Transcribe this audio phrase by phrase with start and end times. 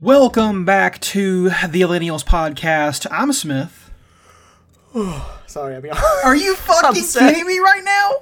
[0.00, 3.06] Welcome back to the Millennials Podcast.
[3.10, 3.90] I'm Smith.
[5.46, 5.84] Sorry, I'm
[6.24, 8.12] Are you fucking kidding me right now?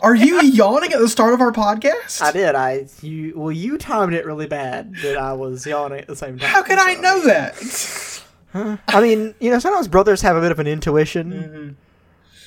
[0.00, 2.22] Are you yawning at the start of our podcast?
[2.22, 2.54] I did.
[2.54, 6.38] I you well, you timed it really bad that I was yawning at the same
[6.38, 6.48] time.
[6.48, 8.22] How could I know that?
[8.88, 11.76] I mean, you know, sometimes brothers have a bit of an intuition.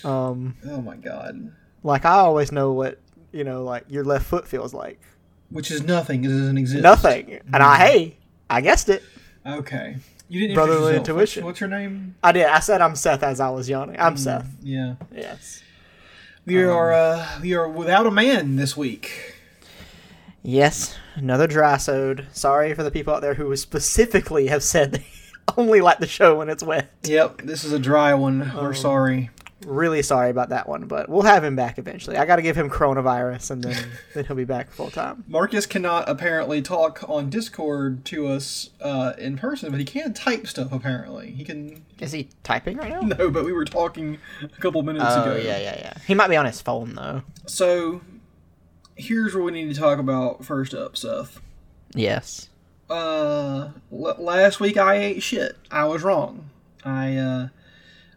[0.04, 1.52] Um, Oh my god.
[1.84, 3.00] like I always know what
[3.34, 5.02] you know, like your left foot feels like.
[5.50, 6.24] Which is nothing.
[6.24, 6.82] It doesn't exist.
[6.84, 8.18] Nothing, and I hey,
[8.50, 9.04] I guessed it.
[9.46, 9.98] Okay.
[10.28, 11.10] You didn't Brotherly yourself.
[11.10, 11.44] intuition.
[11.44, 12.16] What's, what's your name?
[12.24, 12.46] I did.
[12.46, 14.00] I said I'm Seth as I was yawning.
[14.00, 14.48] I'm mm, Seth.
[14.62, 14.96] Yeah.
[15.14, 15.64] Yes.
[16.46, 19.36] We are um, uh, we are without a man this week.
[20.42, 22.28] Yes, another dry sode.
[22.32, 25.06] Sorry for the people out there who specifically have said they
[25.58, 26.92] only like the show when it's wet.
[27.04, 28.52] Yep, this is a dry one.
[28.56, 29.30] We're um, sorry.
[29.66, 32.16] Really sorry about that one, but we'll have him back eventually.
[32.16, 35.26] I got to give him coronavirus, and then then he'll be back full time.
[35.28, 40.48] Marcus cannot apparently talk on Discord to us uh, in person, but he can type
[40.48, 41.32] stuff apparently.
[41.32, 43.02] He can Is he typing right now?
[43.18, 45.36] No, but we were talking a couple minutes Oh ago.
[45.36, 45.94] yeah, yeah, yeah.
[46.08, 47.24] He might be on his phone though.
[47.46, 48.00] So
[48.96, 51.42] here's what we need to talk about first up, Seth.
[51.94, 52.50] Yes.
[52.90, 55.58] Uh, l- last week I ate shit.
[55.70, 56.50] I was wrong.
[56.86, 57.48] I uh,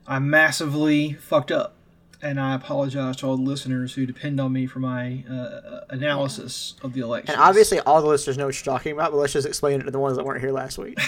[0.07, 1.75] I massively fucked up,
[2.21, 6.75] and I apologize to all the listeners who depend on me for my uh, analysis
[6.83, 7.33] of the election.
[7.33, 9.85] And obviously, all the listeners know what you're talking about, but let's just explain it
[9.85, 10.99] to the ones that weren't here last week.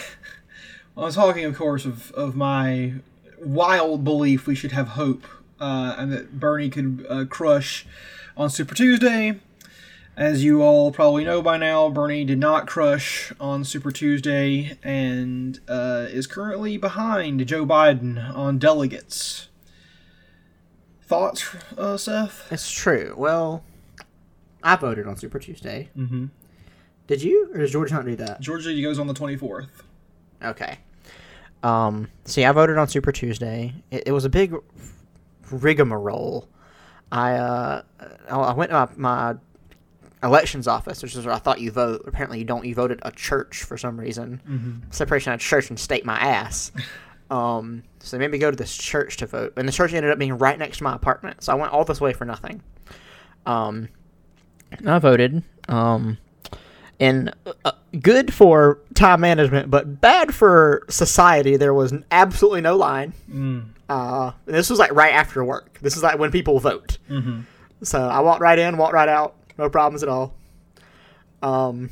[0.96, 2.94] I was talking, of course, of of my
[3.40, 5.24] wild belief we should have hope,
[5.60, 7.86] uh, and that Bernie could uh, crush
[8.36, 9.40] on Super Tuesday.
[10.16, 15.58] As you all probably know by now, Bernie did not crush on Super Tuesday and
[15.68, 19.48] uh, is currently behind Joe Biden on delegates.
[21.02, 22.46] Thoughts, uh, Seth?
[22.52, 23.14] it's true.
[23.16, 23.64] Well,
[24.62, 25.90] I voted on Super Tuesday.
[25.96, 26.30] Mhm.
[27.08, 28.40] Did you, or does George not do that?
[28.40, 29.68] Georgia goes on the 24th.
[30.42, 30.78] Okay.
[31.62, 32.08] Um.
[32.24, 33.74] See, I voted on Super Tuesday.
[33.90, 34.54] It, it was a big
[35.50, 36.48] rigmarole.
[37.10, 37.82] I uh,
[38.30, 39.36] I I went to my, my
[40.24, 42.02] elections office, which is where I thought you vote.
[42.06, 42.64] Apparently, you don't.
[42.64, 44.82] You voted a church for some reason.
[44.90, 46.72] Separation of church and state, my ass.
[47.30, 47.82] Um.
[48.00, 50.18] So they made me go to this church to vote, and the church ended up
[50.18, 51.42] being right next to my apartment.
[51.42, 52.62] So I went all this way for nothing.
[53.46, 53.88] Um.
[54.72, 55.42] and I voted.
[55.68, 56.18] Um
[57.00, 61.56] and uh, good for time management, but bad for society.
[61.56, 63.12] There was absolutely no line.
[63.88, 65.78] Uh, this was like right after work.
[65.82, 66.98] This is like when people vote.
[67.10, 67.40] Mm-hmm.
[67.82, 70.34] So I walked right in, walked right out, no problems at all.
[71.42, 71.90] Um,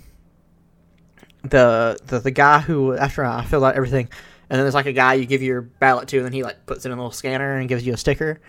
[1.42, 4.08] the the the guy who after I filled out everything,
[4.48, 6.66] and then there's like a guy you give your ballot to, and then he like
[6.66, 8.40] puts it in a little scanner and gives you a sticker.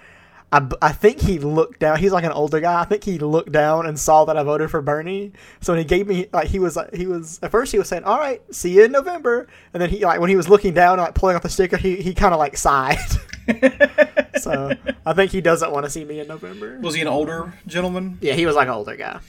[0.54, 1.98] I, I think he looked down.
[1.98, 2.80] He's like an older guy.
[2.80, 5.32] I think he looked down and saw that I voted for Bernie.
[5.62, 7.88] So when he gave me like he was like he was at first he was
[7.88, 10.76] saying, "All right, see you in November," and then he like when he was looking
[10.76, 13.00] down like pulling off the sticker, he he kind of like sighed.
[14.44, 14.74] so
[15.06, 16.78] I think he doesn't want to see me in November.
[16.82, 18.18] Was he an older gentleman?
[18.22, 19.20] Yeah, he was like an older guy.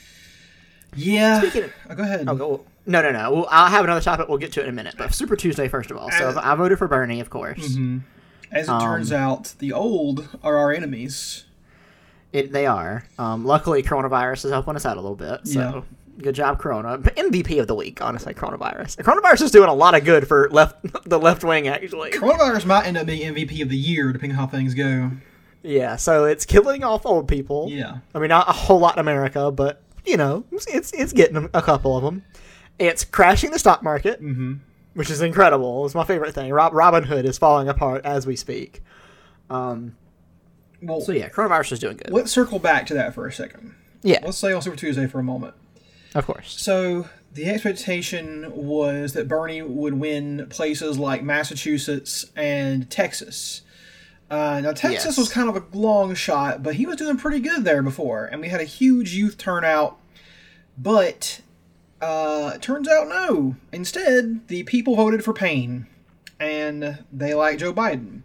[0.95, 1.39] Yeah.
[1.41, 2.25] Speaking of- Oh, go ahead.
[2.29, 2.65] Oh, go.
[2.85, 3.31] No, no, no.
[3.31, 4.27] Well, I'll have another topic.
[4.29, 4.95] We'll get to it in a minute.
[4.97, 6.09] But Super Tuesday first of all.
[6.11, 7.77] So Uh, I voted for Bernie, of course.
[8.51, 11.45] As it turns out, the old are our enemies.
[12.31, 13.05] It, they are.
[13.17, 15.47] Um, luckily, coronavirus is helping us out a little bit.
[15.47, 15.81] So Yeah.
[16.17, 16.97] Good job, Corona.
[16.97, 18.97] MVP of the week, honestly, coronavirus.
[19.03, 20.77] Coronavirus is doing a lot of good for left
[21.09, 22.11] the left wing, actually.
[22.11, 25.11] Coronavirus might end up being MVP of the year, depending on how things go.
[25.61, 25.97] Yeah.
[25.97, 27.67] So it's killing off old people.
[27.69, 27.97] Yeah.
[28.13, 31.49] I mean, not a whole lot in America, but you know, it's it's, it's getting
[31.53, 32.23] a couple of them.
[32.79, 34.53] It's crashing the stock market, Mm-hmm.
[34.93, 35.85] which is incredible.
[35.85, 36.51] It's my favorite thing.
[36.51, 38.81] Rob, Robinhood is falling apart as we speak.
[39.49, 39.95] Um.
[40.81, 42.11] Well, So yeah, coronavirus is doing good.
[42.11, 43.73] let's circle back to that for a second.
[44.03, 45.55] Yeah, Let's stay on Super Tuesday for a moment.
[46.15, 46.59] Of course.
[46.59, 53.61] So the expectation was that Bernie would win places like Massachusetts and Texas.
[54.31, 55.17] Uh, now Texas Yes.
[55.17, 58.41] was kind of a long shot, but he was doing pretty good there before, and
[58.41, 59.99] we had a huge youth turnout.
[60.77, 61.41] But
[62.01, 63.55] uh, it turns out no.
[63.71, 65.85] Instead, the people voted for pain,
[66.39, 68.21] and they like Joe Biden.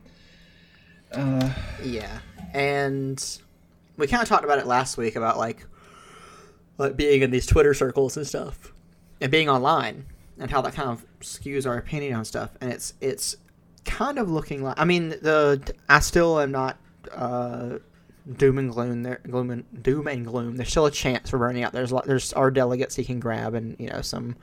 [1.82, 2.18] Yeah,
[2.54, 3.38] and
[3.96, 5.66] we kind of talked about it last week about like
[6.80, 8.72] like being in these Twitter circles and stuff,
[9.20, 10.06] and being online,
[10.38, 12.50] and how that kind of skews our opinion on stuff.
[12.60, 13.36] And it's it's
[13.84, 16.78] kind of looking like I mean the I still am not
[17.12, 17.78] uh,
[18.36, 20.56] doom and gloom there gloom and doom and gloom.
[20.56, 21.72] There's still a chance for Bernie out.
[21.72, 24.36] There's a lot, there's our delegates he can grab, and you know some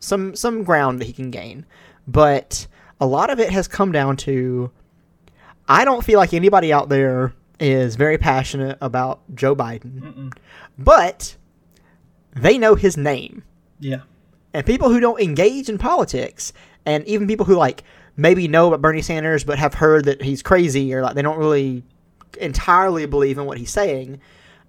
[0.00, 1.64] some some ground that he can gain,
[2.06, 2.66] but
[3.00, 4.70] a lot of it has come down to
[5.66, 10.32] I don't feel like anybody out there is very passionate about Joe Biden,
[10.78, 11.36] but
[12.34, 13.42] they know his name.
[13.78, 14.00] Yeah.
[14.52, 16.52] And people who don't engage in politics,
[16.86, 17.84] and even people who like
[18.16, 21.38] maybe know about Bernie Sanders but have heard that he's crazy or like they don't
[21.38, 21.84] really
[22.40, 24.20] entirely believe in what he's saying.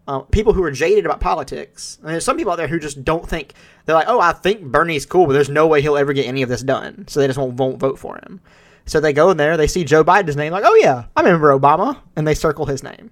[0.08, 2.00] Um, people who are jaded about politics.
[2.02, 3.54] I mean, there's some people out there who just don't think
[3.86, 6.42] they're like, oh, I think Bernie's cool, but there's no way he'll ever get any
[6.42, 8.42] of this done, so they just won't, won't vote for him.
[8.86, 11.58] So they go in there, they see Joe Biden's name, like, oh yeah, I remember
[11.58, 13.12] Obama, and they circle his name,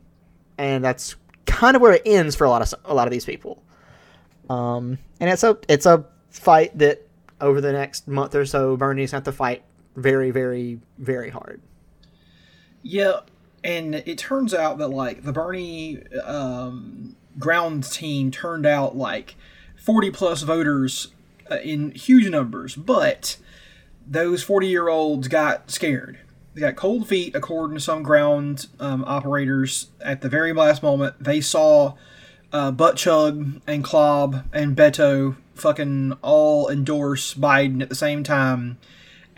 [0.58, 3.26] and that's kind of where it ends for a lot of a lot of these
[3.26, 3.64] people.
[4.50, 7.08] Um, and it's a it's a fight that
[7.42, 9.64] over the next month or so, Bernie's have to fight
[9.96, 11.62] very, very, very hard.
[12.82, 13.22] Yeah,
[13.64, 19.36] and it turns out that like the Bernie um, ground team turned out like
[19.76, 21.10] forty plus voters
[21.52, 23.38] uh, in huge numbers, but
[24.08, 26.20] those forty year olds got scared.
[26.54, 29.90] They got cold feet, according to some ground um, operators.
[30.02, 31.94] At the very last moment, they saw
[32.52, 38.78] uh, Buttchug and Klob and Beto fucking all endorse Biden at the same time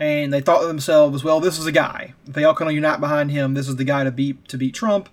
[0.02, 2.14] and they thought to themselves, "Well, this is a guy.
[2.26, 3.54] They all kind of unite behind him.
[3.54, 5.08] This is the guy to beat to beat Trump."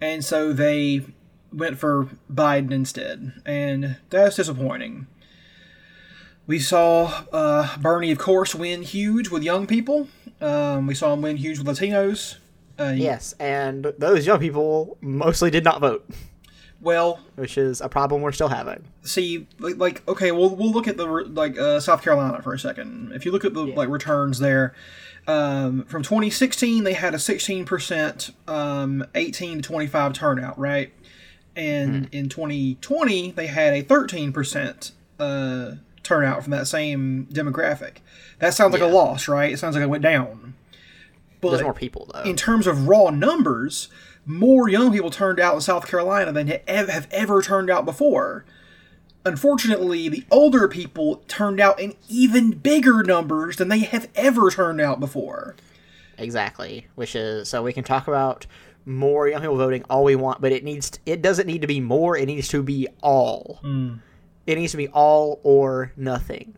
[0.00, 1.02] And so they
[1.52, 5.06] went for Biden instead, and that's disappointing.
[6.46, 10.08] We saw uh, Bernie, of course, win huge with young people.
[10.40, 12.36] Um, we saw him win huge with Latinos.
[12.78, 16.06] Uh, Yes, and those young people mostly did not vote,
[16.80, 18.84] Well, which is a problem we're still having.
[19.02, 22.58] see like, like okay we'll, we'll look at the like uh, south carolina for a
[22.58, 23.12] second.
[23.14, 24.74] If you look at the like returns there
[25.26, 30.92] um, from 2016 they had a 16% um, 18 to 25 turnout right?
[31.56, 35.70] And in 2020 they had a 13% uh,
[36.02, 37.96] turnout from that same demographic.
[38.38, 38.88] That sounds like Yeah.
[38.88, 39.52] a loss right?
[39.52, 40.54] It sounds like it went down.
[41.40, 42.22] But There's more people though.
[42.22, 43.88] in terms of raw numbers,
[44.26, 48.44] more young people turned out in South Carolina than have ever turned out before.
[49.24, 54.80] Unfortunately, the older people turned out in even bigger numbers than they have ever turned
[54.80, 55.56] out before.
[56.18, 58.46] Exactly, which is so we can talk about
[58.84, 61.66] more young people voting all we want, but it needs to, it doesn't need to
[61.66, 62.16] be more.
[62.16, 63.58] It needs to be all.
[63.62, 63.94] Hmm.
[64.46, 66.54] It needs to be all or nothing,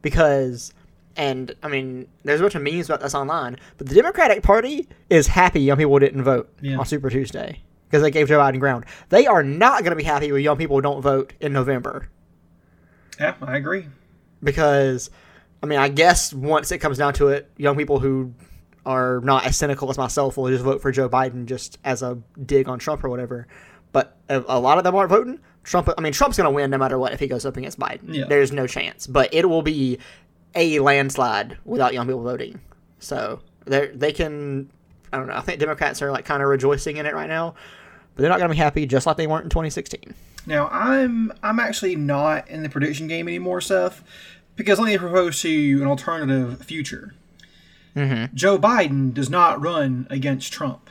[0.00, 0.72] because
[1.16, 4.88] and I mean there's a bunch of memes about this online, but the Democratic Party
[5.10, 6.78] is happy young people didn't vote Yeah.
[6.78, 8.84] on Super Tuesday because they gave Joe Biden ground.
[9.10, 12.08] They are not going to be happy with young people don't vote in November
[13.20, 13.86] Yeah, I agree.
[14.42, 15.10] because
[15.62, 18.34] I mean, I guess once it comes down to it, young people who
[18.84, 22.18] are not as cynical as myself will just vote for Joe Biden just as a
[22.44, 23.46] dig on Trump or whatever.
[23.92, 25.38] But a, a lot of them aren't voting.
[25.62, 27.78] Trump, I mean, Trump's going to win no matter what if he goes up against
[27.78, 28.12] Biden.
[28.12, 28.24] Yeah.
[28.28, 29.06] There's no chance.
[29.06, 29.98] But it will be
[30.54, 32.60] a landslide without young people voting.
[32.98, 34.70] So they they can,
[35.12, 35.34] I don't know.
[35.34, 37.54] I think Democrats are like kind of rejoicing in it right now,
[38.14, 40.14] but they're not going to be happy just like they weren't in 2016.
[40.46, 44.02] Now I'm I'm actually not in the prediction game anymore, Seth,
[44.56, 47.14] because let me propose to you an alternative future.
[47.94, 48.34] Mm-hmm.
[48.34, 50.88] Joe Biden does not run against Trump.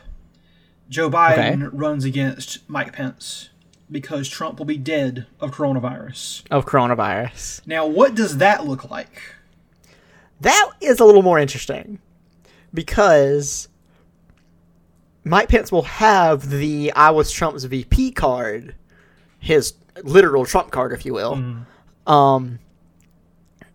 [0.90, 3.50] Joe Biden runs against Mike Pence
[3.90, 6.44] because Trump will be dead of coronavirus.
[6.52, 7.66] Of coronavirus.
[7.66, 9.36] Now, what does that look like?
[10.42, 12.00] That is a little more interesting
[12.74, 13.68] because
[15.24, 18.76] Mike Pence will have the I was Trump's VP card,
[19.40, 21.64] his literal Trump card, if you will.
[22.08, 22.60] Um,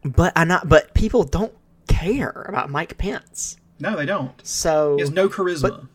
[0.04, 1.54] but I not, but people don't
[1.88, 3.56] care about Mike Pence.
[3.78, 4.32] No, they don't.
[4.44, 5.86] So He has no charisma.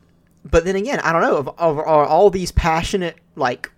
[0.45, 1.37] but then again, I don't know.
[1.37, 3.69] Of, of, are all these passionate like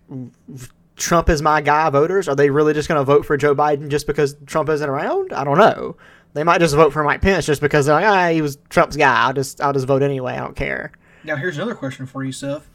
[0.95, 2.27] Trump is my guy voters?
[2.27, 5.33] Are they really just going to vote for Joe Biden just because Trump isn't around?
[5.33, 5.95] I don't know.
[6.33, 8.97] They might just vote for Mike Pence just because they're like, ah, he was Trump's
[8.97, 9.25] guy.
[9.25, 10.33] I'll just I'll just vote anyway.
[10.33, 10.91] I don't care.
[11.23, 12.69] now, here's another question for you, Seth.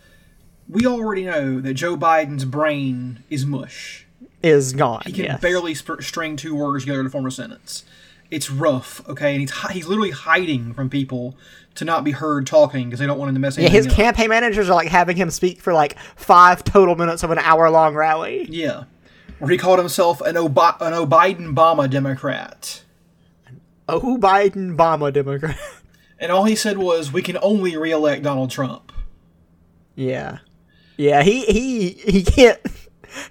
[0.69, 4.07] We already know that Joe Biden's brain is mush.
[4.43, 5.03] Is gone.
[5.07, 5.41] He can yes.
[5.41, 7.85] barely sp- string two words together to form a sentence.
[8.31, 9.01] it's rough.
[9.09, 11.35] Okay, and he's hi- he's literally hiding from people
[11.75, 13.93] to not be heard talking because they don't want him to mess Yeah, his up.
[13.95, 17.69] campaign managers are like having him speak for like five total minutes of an hour
[17.71, 18.47] long rally.
[18.51, 18.85] Yeah,
[19.41, 22.83] where he called himself an Obi- an O'Biden Obama Democrat,
[23.89, 25.59] Oh, Biden, Obama, Democrat.
[26.19, 28.93] and all he said was, "We can only reelect Donald Trump."
[29.95, 30.39] Yeah,
[30.97, 31.23] yeah.
[31.23, 32.59] He he he can't.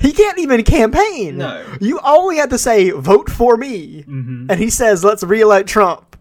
[0.02, 1.38] He can't even campaign.
[1.38, 1.64] No.
[1.80, 4.48] You only have to say vote for me, Mm-hmm.
[4.50, 6.18] and he says let's reelect Trump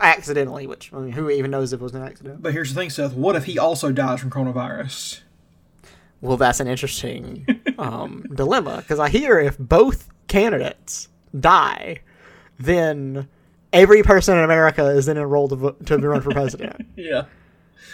[0.00, 0.66] accidentally.
[0.66, 2.42] Which I mean, who even knows if it was an accident?
[2.42, 3.14] But here's the thing, Seth.
[3.14, 5.20] What if he also dies from coronavirus?
[6.20, 7.46] Well, that's an interesting
[7.78, 12.00] um, dilemma because I hear if both candidates die,
[12.58, 13.28] then
[13.76, 17.24] every person in America is then enrolled to, vo- to run for president, Yeah.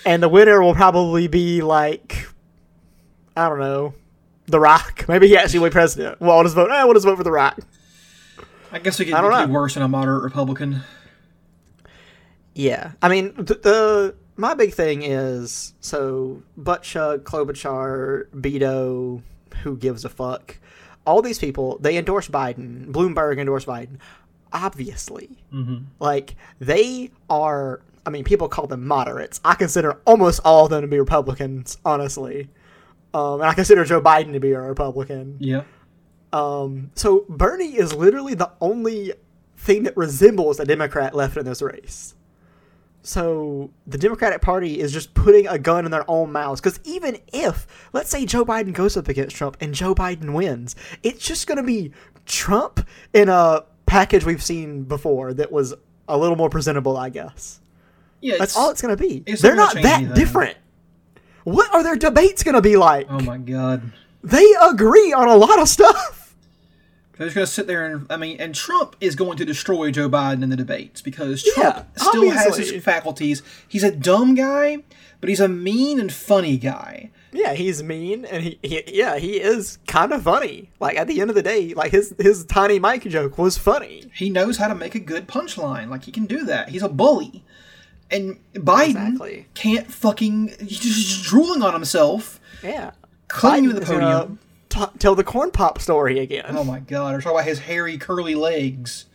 [0.07, 2.27] and the winner will probably be like,
[3.37, 3.95] I don't know,
[4.47, 5.07] The Rock.
[5.09, 6.21] Maybe he actually will be president.
[6.21, 6.71] Well, I'll just vote.
[6.71, 7.59] Eh, we'll just vote for The Rock.
[8.71, 9.47] I guess we I know.
[9.47, 10.81] do worse than a moderate Republican.
[12.55, 19.23] Yeah, I mean the, the my big thing is so Butchug, Klobuchar, Beto,
[19.63, 20.59] who gives a fuck?
[21.07, 22.91] All these people they endorse Biden.
[22.93, 23.99] Bloomberg endorsed Biden.
[24.53, 25.85] Obviously, Mm-hmm.
[25.99, 27.81] like they are.
[28.05, 29.41] I mean, people call them moderates.
[29.45, 32.49] I consider almost all of them to be Republicans, honestly.
[33.15, 35.37] Um, and I consider Joe Biden to be a Republican.
[35.39, 35.63] Yeah.
[36.33, 39.13] Um, so Bernie is literally the only
[39.57, 42.15] thing that resembles a Democrat left in this race.
[43.03, 46.61] So the Democratic Party is just putting a gun in their own mouths.
[46.61, 50.77] Because even if, let's say, Joe Biden goes up against Trump and Joe Biden wins,
[51.03, 51.93] it's just going to be
[52.27, 55.75] Trump in a package we've seen before that was
[56.09, 57.61] a little more presentable, I guess.
[58.23, 58.37] Yeah.
[58.39, 59.19] That's all it's going to be.
[59.21, 60.15] They're not not gonna change that anything.
[60.15, 60.57] different.
[61.45, 63.07] What are their debates going to be like?
[63.11, 63.93] Oh my god.
[64.23, 66.35] They agree on a lot of stuff.
[67.19, 70.09] They're just gonna sit there and I mean, and Trump is going to destroy Joe
[70.09, 73.43] Biden in the debates because Yeah, Trump still has his faculties.
[73.69, 74.79] He's a dumb guy,
[75.21, 77.11] but he's a mean and funny guy.
[77.33, 80.69] Yeah, he's mean, and he, he yeah he is kind of funny.
[80.81, 84.05] Like at the end of the day, like his his tiny Mike joke was funny.
[84.15, 85.89] He knows how to make a good punchline.
[85.89, 86.69] Like he can do that.
[86.69, 87.43] He's a bully.
[88.11, 89.47] And Biden Exactly.
[89.55, 92.91] can't fucking he's just drooling on himself, Yeah,
[93.29, 94.39] climbing to the gonna uh, podium.
[94.69, 96.45] ta- tell the corn pop story again.
[96.51, 99.07] Oh my god, or talk about his hairy curly legs.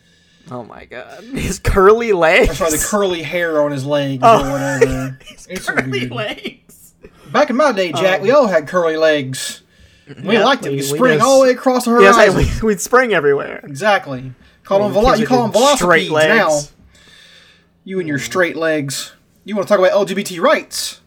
[0.50, 2.50] Oh my god, his curly legs.
[2.50, 4.40] Or sorry, the curly hair on his legs Oh.
[4.48, 5.20] or whatever.
[5.28, 6.77] his It's curly legs.
[7.32, 9.62] Back in my day, Jack, we all had curly legs.
[10.24, 10.70] We Yep, liked it.
[10.70, 12.40] We, we- spring all the way across the Yes, horizon.
[12.40, 13.60] I, we, we'd spring everywhere.
[13.64, 14.34] Exactly.
[14.64, 16.48] Call them velo- you would call them velocipedes now.
[16.50, 16.74] legs.
[17.84, 19.14] You and your straight legs.
[19.46, 21.02] You want to talk about LGBT rights?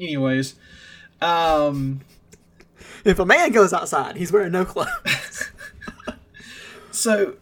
[0.00, 0.54] Anyways,
[1.20, 2.00] um,
[3.04, 5.50] If a man goes outside, he's wearing no clothes.
[6.90, 7.34] so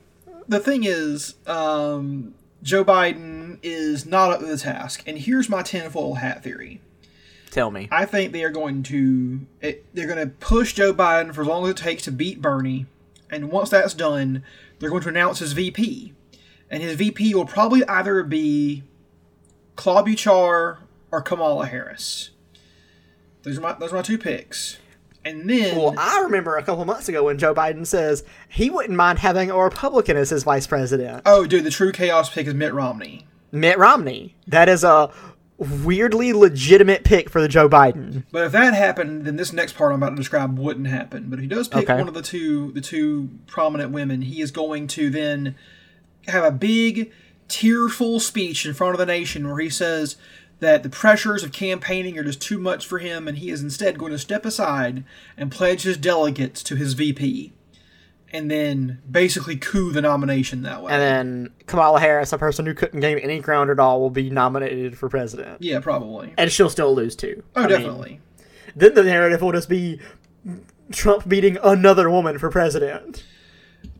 [0.49, 5.63] the thing is, um, Joe Biden is not up to the task, and here's my
[5.63, 6.81] tinfoil hat theory.
[7.55, 7.89] Tell me.
[7.93, 11.47] I think they are going to it, they're going to push Joe Biden for as
[11.47, 12.87] long as it takes to beat Bernie,
[13.31, 14.43] and once that's done,
[14.81, 16.13] they're going to announce his VP,
[16.69, 18.83] and his VP will probably either be
[19.77, 20.79] Klobuchar
[21.13, 22.31] or Kamala Harris.
[23.45, 24.79] Those are my those are my two picks,
[25.25, 28.97] and then Well, I remember a couple months ago when Joe Biden says he wouldn't
[28.97, 31.23] mind having a Republican as his vice president.
[31.25, 33.29] oh, dude, the true chaos pick is Mitt Romney.
[33.53, 34.35] Mitt Romney.
[34.49, 35.13] That is a
[35.57, 38.25] weirdly legitimate pick for the Joe Biden.
[38.33, 41.27] But if that happened, then this next part I'm about to describe wouldn't happen.
[41.29, 41.99] But if he does pick Okay.
[41.99, 45.55] one of the two the two prominent women, he is going to then
[46.27, 47.13] have a big
[47.49, 50.17] tearful speech in front of the nation where he says
[50.61, 53.99] that the pressures of campaigning are just too much for him and he is instead
[53.99, 55.05] going to step aside
[55.37, 57.53] and pledge his delegates to his VP.
[58.35, 60.93] And then basically coup the nomination that way.
[60.93, 64.29] And then Kamala Harris, a person who couldn't gain any ground at all, will be
[64.29, 65.63] nominated for president.
[65.63, 66.35] yeah, probably.
[66.37, 67.45] And she'll still lose too.
[67.55, 68.21] Oh, I mean, definitely.
[68.75, 70.01] then the narrative will just be
[70.91, 73.23] Trump beating another woman for president.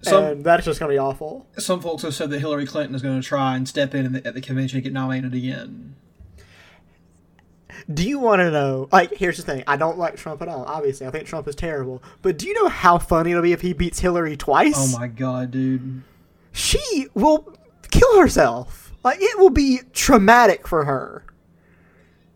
[0.03, 1.47] Some and that's just going to be awful.
[1.59, 4.17] some folks have said that Hillary Clinton is going to try and step in, in
[4.27, 5.95] at the convention and get nominated again.
[7.93, 8.89] Do you want to know?
[8.93, 9.65] Like, here's the thing.
[9.67, 10.65] I don't like Trump at all.
[10.65, 12.03] Obviously, I think Trump is terrible.
[12.23, 14.95] But do you know how funny it'll be if he beats Hillary twice?
[14.95, 16.03] Oh my god, dude.
[16.53, 17.53] She will
[17.91, 18.93] kill herself.
[19.03, 21.25] Like, it will be traumatic for her.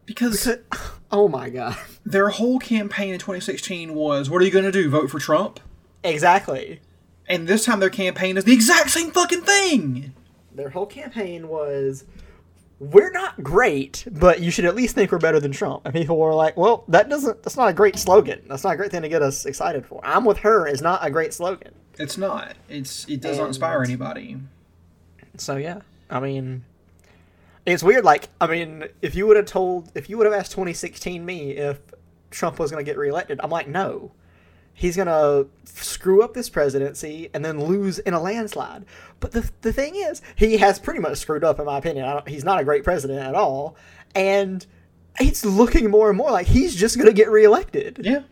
[0.07, 0.49] Because
[1.11, 1.77] Oh my god.
[2.05, 4.91] their whole campaign in 2016 was, what are you going to do?
[4.91, 5.61] Vote for Trump?
[6.05, 6.81] Exactly.
[7.27, 10.13] And this time their campaign is the exact same fucking thing.
[10.55, 12.05] Their whole campaign was,
[12.81, 16.17] "We're not great, but you should at least think we're better than Trump." And people
[16.19, 17.43] were like, "Well, that doesn't.
[17.43, 18.43] That's not a great slogan.
[18.49, 21.05] That's not a great thing to get us excited for." I'm with her is not
[21.05, 21.73] a great slogan.
[21.99, 22.55] It's not.
[22.69, 24.37] It's it does not And- inspire anybody.
[25.37, 25.81] So yeah,
[26.11, 26.65] I mean,
[27.67, 28.05] it's weird.
[28.05, 31.51] Like, I mean, if you would have told, if you would have asked 2016 me
[31.53, 31.79] if
[32.31, 34.13] Trump was going to get reelected, I'm like, no,
[34.79, 38.85] he's going to screw up this presidency and then lose in a landslide.
[39.19, 42.07] But the the thing is, he has pretty much screwed up, in my opinion.
[42.07, 43.77] I don't, he's not a great president at all,
[44.15, 44.65] and
[45.21, 47.99] it's looking more and more like he's just going to get reelected.
[48.01, 48.23] Yeah.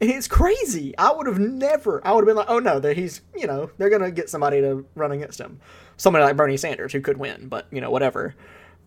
[0.00, 0.96] And it's crazy.
[0.98, 2.04] I would have never.
[2.04, 4.60] I would have been like, oh no, that he's you know they're gonna get somebody
[4.60, 5.60] to run against him,
[5.96, 8.34] somebody like Bernie Sanders who could win, but you know whatever.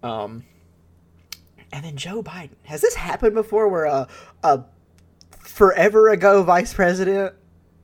[0.03, 0.43] Um,
[1.73, 2.55] and then Joe Biden.
[2.63, 4.07] Has this happened before, where a
[4.43, 4.63] a
[5.43, 7.33] forever ago vice president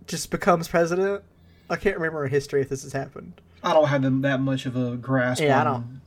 [0.08, 1.24] just becomes president?
[1.70, 3.42] I can't remember in history if this has happened.
[3.64, 5.42] I don't have that much of a grasp.
[5.42, 6.02] Yeah, I don't.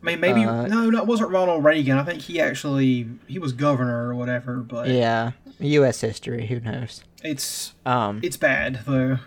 [0.00, 1.98] I mean, maybe Uh, no, no, it wasn't Ronald Reagan.
[1.98, 4.58] I think he actually he was governor or whatever.
[4.58, 6.00] But Yeah, U.S.
[6.00, 6.46] history.
[6.46, 7.02] Who knows?
[7.24, 9.18] it's Um, it's bad though.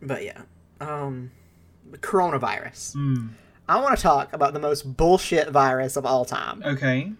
[0.00, 0.42] but yeah,
[0.80, 1.30] um,
[1.90, 2.96] the coronavirus.
[2.96, 3.30] Mm.
[3.68, 6.62] I want to talk about the most bullshit virus of all time.
[6.64, 7.12] Okay.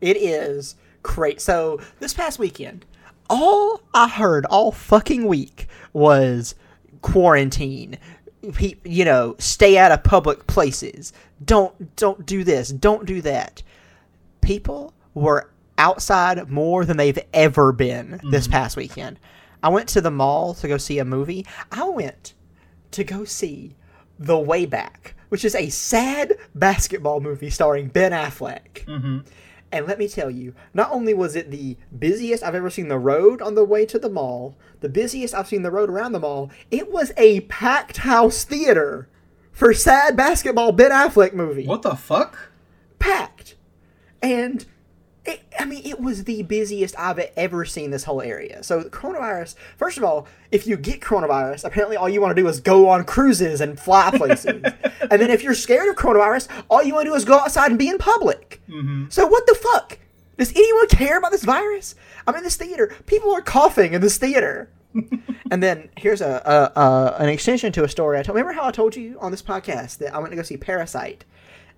[0.00, 1.40] It is great.
[1.40, 2.84] So this past weekend,
[3.30, 6.54] all I heard all fucking week was
[7.00, 7.98] quarantine.
[8.52, 11.12] Pe- you know, stay out of public places.
[11.44, 12.68] Don't don't do this.
[12.70, 13.62] Don't do that.
[14.42, 19.18] People were outside more than they've ever been this past weekend.
[19.62, 21.46] I went to the mall to go see a movie.
[21.70, 22.34] I went
[22.92, 23.76] to go see
[24.18, 28.84] The Way Back, which is a sad basketball movie starring Ben Affleck.
[28.86, 29.18] Mm-hmm.
[29.72, 32.98] And let me tell you, not only was it the busiest I've ever seen the
[32.98, 36.20] road on the way to the mall, the busiest I've seen the road around the
[36.20, 39.08] mall, it was a packed house theater
[39.52, 41.66] for sad basketball Ben Affleck movie.
[41.66, 42.50] What the fuck?
[42.98, 43.56] Packed.
[44.20, 44.66] And
[45.26, 48.62] it, I mean, it was the busiest I've ever seen this whole area.
[48.62, 52.48] So, coronavirus, first of all, if you get coronavirus, apparently all you want to do
[52.48, 54.62] is go on cruises and fly places.
[55.10, 57.70] and then if you're scared of coronavirus, all you want to do is go outside
[57.70, 58.62] and be in public.
[58.68, 59.06] Mm-hmm.
[59.10, 59.98] So, what the fuck?
[60.38, 61.94] Does anyone care about this virus?
[62.26, 62.94] I'm in this theater.
[63.04, 64.70] People are coughing in this theater.
[65.50, 66.42] and then here's a,
[66.76, 68.36] a, a an extension to a story I told.
[68.36, 71.26] Remember how I told you on this podcast that I went to go see Parasite,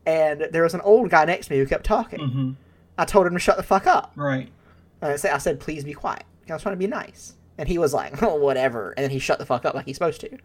[0.06, 2.20] and there was an old guy next to me who kept talking.
[2.20, 2.50] Mm-hmm.
[2.98, 4.12] I told him to shut the fuck up.
[4.16, 4.48] Right.
[5.00, 6.24] And I said, I said, please be quiet.
[6.48, 7.34] I was trying to be nice.
[7.58, 8.90] And he was like, oh, whatever.
[8.92, 10.38] And then he shut the fuck up like he's supposed to.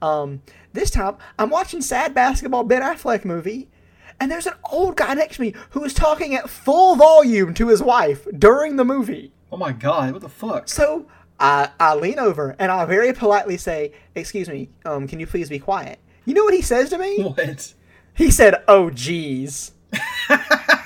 [0.00, 3.70] Um, this time, I'm watching sad basketball Ben Affleck movie,
[4.18, 7.68] and there's an old guy next to me who is talking at full volume to
[7.68, 9.32] his wife during the movie.
[9.52, 10.12] Oh my god.
[10.12, 10.68] What the fuck?
[10.68, 11.06] So
[11.38, 15.48] I, I lean over and I very politely say, excuse me, um, can you please
[15.48, 15.98] be quiet?
[16.24, 17.22] You know what he says to me?
[17.22, 17.74] What?
[18.14, 19.72] He said, "Oh, geez."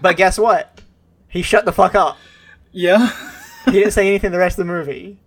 [0.00, 0.80] but guess what?
[1.28, 2.16] He shut the fuck up.
[2.72, 3.12] Yeah.
[3.66, 5.18] He didn't say anything the rest of the movie.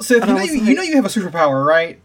[0.00, 2.00] So if you know you, like- you know you have a superpower, right?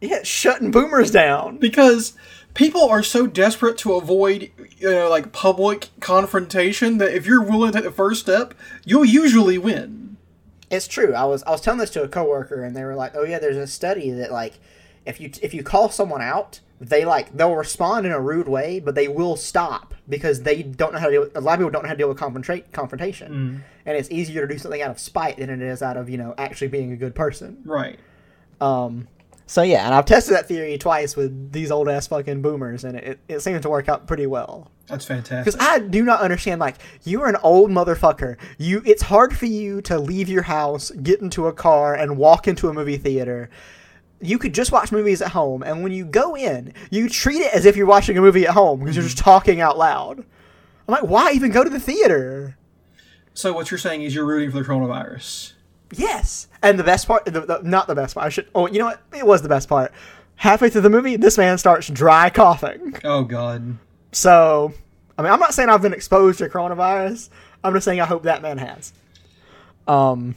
[0.00, 1.56] Yeah, shutting boomers down.
[1.58, 2.12] Because
[2.54, 7.72] people are so desperate to avoid, you know, like public confrontation that if you're willing
[7.72, 10.16] to take the first step, you'll usually win.
[10.70, 11.14] It's true.
[11.14, 13.38] I was I was telling this to a coworker, and they were like, "Oh yeah,
[13.38, 14.58] there's a study that like
[15.06, 18.80] if you if you call someone out, they like they'll respond in a rude way,
[18.80, 21.20] but they will stop because they don't know how to deal.
[21.22, 24.10] With, a lot of people don't know how to deal with confronta- confrontation, and it's
[24.10, 26.68] easier to do something out of spite than it is out of you know actually
[26.68, 27.62] being a good person.
[27.64, 27.98] Right.
[28.60, 29.08] Um,
[29.46, 32.96] so yeah, and I've tested that theory twice with these old ass fucking boomers, and
[32.96, 34.70] it, it seems to work out pretty well.
[34.88, 35.54] That's fantastic.
[35.54, 38.36] Because I do not understand, like, you are an old motherfucker.
[38.58, 42.48] You, it's hard for you to leave your house, get into a car, and walk
[42.48, 43.50] into a movie theater.
[44.20, 47.54] You could just watch movies at home, and when you go in, you treat it
[47.54, 50.18] as if you're watching a movie at home because you're just talking out loud.
[50.18, 52.56] I'm like, why even go to the theater?
[53.34, 55.52] So what you're saying is you're rooting for the coronavirus.
[55.92, 56.48] Yes.
[56.62, 58.26] And the best part, the, the, not the best part.
[58.26, 58.48] I should.
[58.54, 59.00] Oh, you know what?
[59.16, 59.92] It was the best part.
[60.36, 62.96] Halfway through the movie, this man starts dry coughing.
[63.04, 63.78] Oh god.
[64.12, 64.72] So,
[65.16, 67.30] I mean, I'm not saying I've been exposed to coronavirus.
[67.62, 68.92] I'm just saying I hope that man has.
[69.86, 70.34] Um,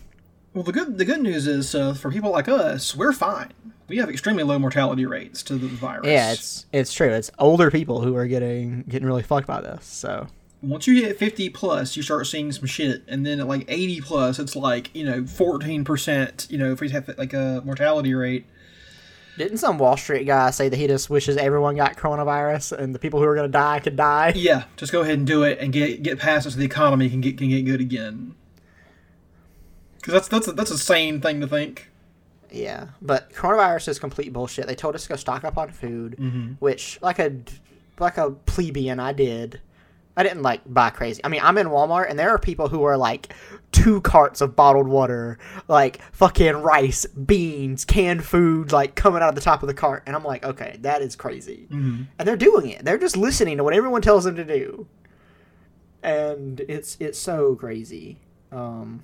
[0.54, 3.54] Well, the good the good news is uh, for people like us, we're fine.
[3.88, 6.08] We have extremely low mortality rates to the virus.
[6.08, 7.10] yeah, it's it's true.
[7.10, 9.86] It's older people who are getting getting really fucked by this.
[9.86, 10.28] So,
[10.62, 14.02] once you hit 50 plus, you start seeing some shit, and then at like 80
[14.02, 16.48] plus, it's like you know 14 percent.
[16.50, 18.46] You know, if we have like a mortality rate.
[19.38, 23.00] didn't some Wall Street guy say that he just wishes everyone got coronavirus and the
[23.00, 24.34] people who are going to die could die?
[24.36, 27.10] Yeah, just go ahead and do it and get get past it so the economy
[27.10, 28.36] can get can get good again.
[30.02, 31.90] Because that's that's a, that's a sane thing to think.
[32.52, 34.68] Yeah, but coronavirus is complete bullshit.
[34.68, 36.18] They told us to go stock up on food,
[36.60, 37.34] which like a
[38.00, 39.62] like a plebeian I did.
[40.18, 41.22] I didn't like buy crazy.
[41.24, 43.34] I mean, I'm in Walmart and there are people who are like
[43.72, 45.38] two carts of bottled water,
[45.70, 50.04] like fucking rice, beans, canned food, like coming out of the top of the cart.
[50.06, 51.68] And I'm like, okay, that is crazy.
[51.72, 52.04] Mm-hmm.
[52.20, 52.84] And they're doing it.
[52.84, 54.88] They're just listening to what everyone tells them to do.
[56.04, 58.20] And it's it's so crazy.
[58.52, 59.04] Um,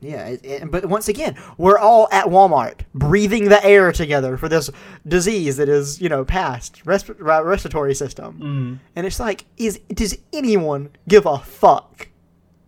[0.00, 4.48] yeah, it, it- but once again, we're all at Walmart breathing the air together for
[4.48, 4.70] this
[5.06, 8.34] disease that is, you know, past resp- respiratory system.
[8.34, 8.74] Mm-hmm.
[8.96, 12.08] And it's like, is does anyone give a fuck?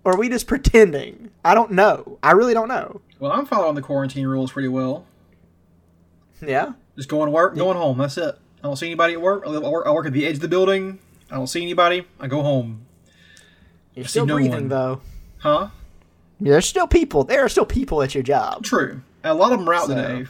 [0.05, 1.31] Or are we just pretending?
[1.45, 2.19] I don't know.
[2.23, 3.01] I really don't know.
[3.21, 5.07] Well, I'm following the quarantine rules pretty well.
[6.45, 6.73] Yeah.
[6.97, 7.99] Just going to work, going home.
[7.99, 8.35] That's it.
[8.59, 9.45] I don't see anybody at work.
[9.47, 10.99] I I work, I work at the edge of the building.
[11.31, 12.05] I don't see anybody.
[12.21, 12.85] I go home.
[13.95, 14.69] You're see still no breathing one.
[14.69, 15.01] though.
[15.39, 15.69] Huh?
[16.41, 17.25] There's still people.
[17.25, 18.65] There are still people at your job.
[18.65, 19.01] True.
[19.25, 20.27] A lot of them are out So- today.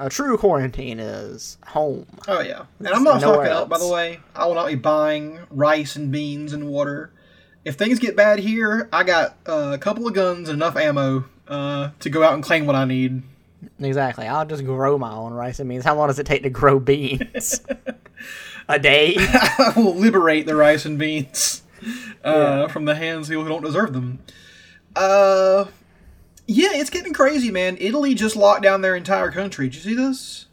[0.00, 2.06] A true quarantine is home.
[2.28, 3.68] Oh yeah, and I'm not fucking up.
[3.68, 7.10] By the way, I will not be buying rice and beans and water.
[7.64, 11.24] If things get bad here, I got uh, a couple of guns and enough ammo
[11.48, 13.24] uh, to go out and claim what I need.
[13.80, 14.28] Exactly.
[14.28, 15.82] I'll just grow my own rice and beans.
[15.84, 17.60] How long does it take to grow beans?
[18.68, 19.16] a day?
[19.18, 21.62] I will liberate the rice and beans
[22.24, 22.30] uh,
[22.64, 22.66] Yeah.
[22.68, 24.20] from the hands of people who don't deserve them.
[24.98, 25.66] Uh,
[26.46, 27.76] yeah, it's getting crazy, man.
[27.78, 29.68] Italy just locked down their entire country.
[29.68, 30.46] Did you see this?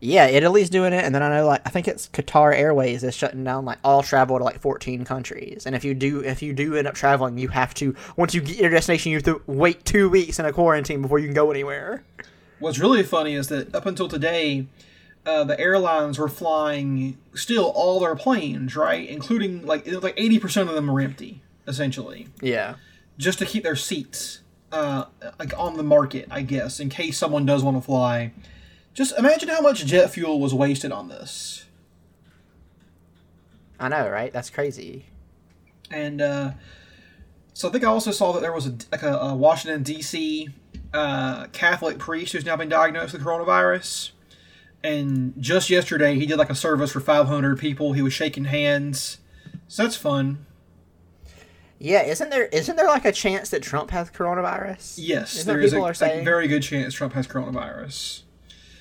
[0.00, 3.16] Yeah, Italy's doing it, and then I know like I think it's Qatar Airways is
[3.16, 5.66] shutting down like all travel to like 14 countries.
[5.66, 8.40] And if you do if you do end up traveling, you have to once you
[8.40, 11.34] get your destination, you have to wait two weeks in a quarantine before you can
[11.34, 12.04] go anywhere.
[12.60, 14.66] What's really funny is that up until today,
[15.26, 19.08] uh, the airlines were flying still all their planes, right?
[19.08, 22.76] Including like like eighty percent of them were empty, essentially, Yeah.
[23.18, 24.40] Just to keep their seats
[24.72, 25.04] uh,
[25.38, 28.32] like on the market, I guess, in case someone does want to fly.
[28.94, 31.66] Just imagine how much jet fuel was wasted on this.
[33.78, 34.32] I know, right?
[34.32, 35.06] That's crazy.
[35.90, 36.52] And uh,
[37.54, 40.48] so I think I also saw that there was a, like a, a Washington D.C.
[40.92, 44.10] Uh, Catholic priest who's now been diagnosed with coronavirus.
[44.82, 47.94] And just yesterday, he did like a service for 500 people.
[47.94, 49.18] He was shaking hands,
[49.66, 50.46] so that's fun.
[51.80, 54.94] Yeah, isn't there isn't there like a chance that Trump has coronavirus?
[54.98, 56.24] Yes, Isn't there a, people are a saying?
[56.24, 58.22] very good chance Trump has coronavirus.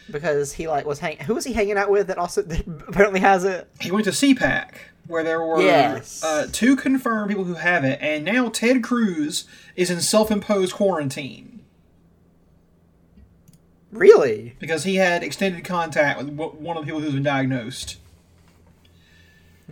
[0.10, 3.20] because he like was hang who was he hanging out with that also that apparently
[3.20, 3.68] has it?
[3.80, 4.70] He went to CPAC,
[5.08, 6.24] where there were Yes.
[6.24, 11.62] uh, two confirmed people who have it, and now Ted Cruz is in self-imposed quarantine.
[13.92, 14.56] Really?
[14.60, 17.98] because he had extended contact with one of the people who's been diagnosed.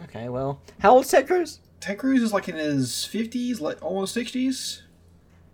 [0.06, 1.60] Okay, well, how old's Ted Cruz?
[1.80, 4.82] Ted Cruz is like in his fifties, like almost sixties.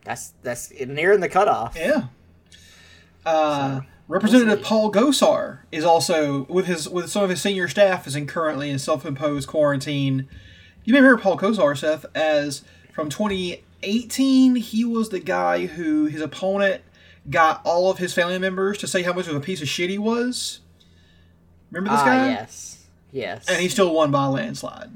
[0.06, 1.76] That's that's nearing the cutoff.
[1.76, 2.06] Yeah.
[3.26, 4.66] Uh, Representative see.
[4.66, 8.70] Paul Gosar is also with his with some of his senior staff is in currently
[8.70, 10.28] in self-imposed quarantine.
[10.84, 14.56] You may remember Paul Gosar, Seth, as from 2018.
[14.56, 16.82] He was the guy who his opponent
[17.30, 19.90] got all of his family members to say how much of a piece of shit
[19.92, 20.60] he was.
[21.70, 22.28] Remember this Ah, guy?
[22.30, 23.48] yes, yes.
[23.48, 24.90] and he still won by a landslide,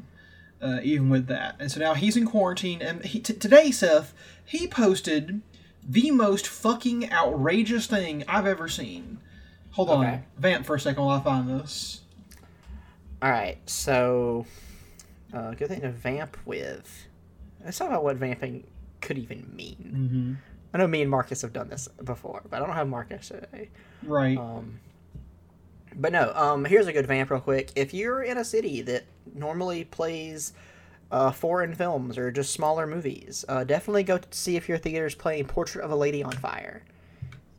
[0.66, 1.56] uh, even with that.
[1.60, 2.82] And so now he's in quarantine.
[2.82, 5.42] And he, t- today, Seth, he posted
[5.88, 9.20] the most fucking outrageous thing I've ever seen.
[9.72, 12.02] Hold on, vamp for a second while I find this.
[13.22, 14.46] All right, so
[15.34, 17.08] uh, good thing to vamp with.
[17.64, 18.64] Let's talk about what vamping
[19.02, 19.92] could even mean.
[19.96, 20.34] Mm-hmm.
[20.74, 23.70] I know me and Marcus have done this before, but I don't have Marcus today.
[24.04, 24.38] Right.
[24.38, 24.80] Um,
[25.96, 27.72] but no, um, here's a good vamp real quick.
[27.76, 30.54] If you're in a city that normally plays
[31.12, 35.16] uh, foreign films or just smaller movies, uh, definitely go see if your theater is
[35.16, 36.84] playing Portrait of a Lady on Fire.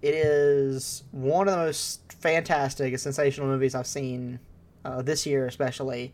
[0.03, 4.39] It is one of the most fantastic sensational movies I've seen
[4.85, 6.13] uh, this year, especially.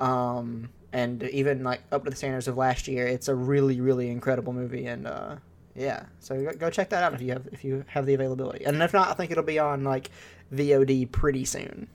[0.00, 4.10] Um, and even like up to the standards of last year, it's a really, really
[4.10, 5.36] incredible movie, and uh,
[5.74, 8.64] yeah, so go, go check that out if you have if you have the availability,
[8.64, 10.10] and if not, I think it'll be on like
[10.54, 11.88] VOD pretty soon.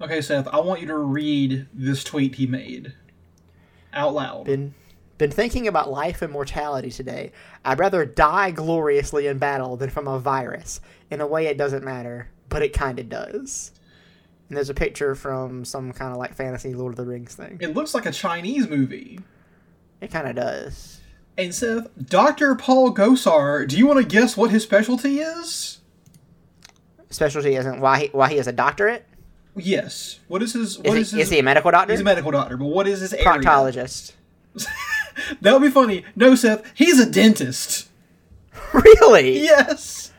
[0.00, 2.92] okay, Seth, I want you to read this tweet he made
[3.92, 4.44] out loud.
[4.44, 4.74] Been
[5.18, 7.30] been thinking about life and mortality today.
[7.64, 10.80] I'd rather die gloriously in battle than from a virus.
[11.10, 13.70] In a way, it doesn't matter, but it kind of does.
[14.48, 17.58] And there's a picture from some kind of like fantasy Lord of the Rings thing.
[17.60, 19.20] It looks like a Chinese movie.
[20.00, 21.00] It kind of does.
[21.36, 22.54] And Seth, Dr.
[22.54, 25.78] Paul Gosar, do you want to guess what his specialty is?
[27.10, 29.06] Specialty isn't why he, why he has a doctorate.
[29.56, 30.20] Yes.
[30.28, 30.78] What is his?
[30.78, 31.20] Is, he, is his?
[31.20, 31.92] is he a medical doctor?
[31.92, 33.26] He's a medical doctor, but what is his area?
[33.26, 34.12] proctologist.
[35.40, 36.04] That would be funny.
[36.16, 37.88] No, Seth, he's a dentist.
[38.72, 39.40] really?
[39.40, 40.12] Yes.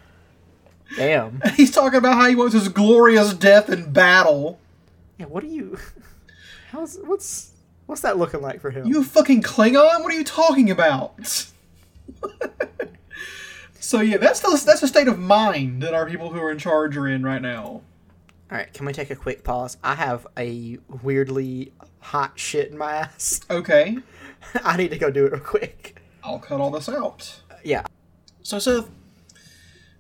[0.96, 1.42] Damn.
[1.56, 4.60] He's talking about how he wants his glorious death in battle.
[5.18, 5.78] Yeah, what do you?
[6.72, 7.53] How's what's
[7.86, 8.88] what's that looking like for him?
[8.88, 10.02] You fucking Klingon?
[10.02, 11.48] What are you talking about?
[13.80, 16.58] so yeah, that's the that's the state of mind that our people who are in
[16.58, 17.82] charge are in right now.
[18.52, 19.78] All right, can we take a quick pause?
[19.84, 23.42] I have a weirdly hot shit in my ass.
[23.50, 23.98] Okay,
[24.64, 26.02] I need to go do it real quick.
[26.24, 27.42] I'll cut all this out.
[27.64, 27.86] Yeah.
[28.44, 28.90] So, Seth,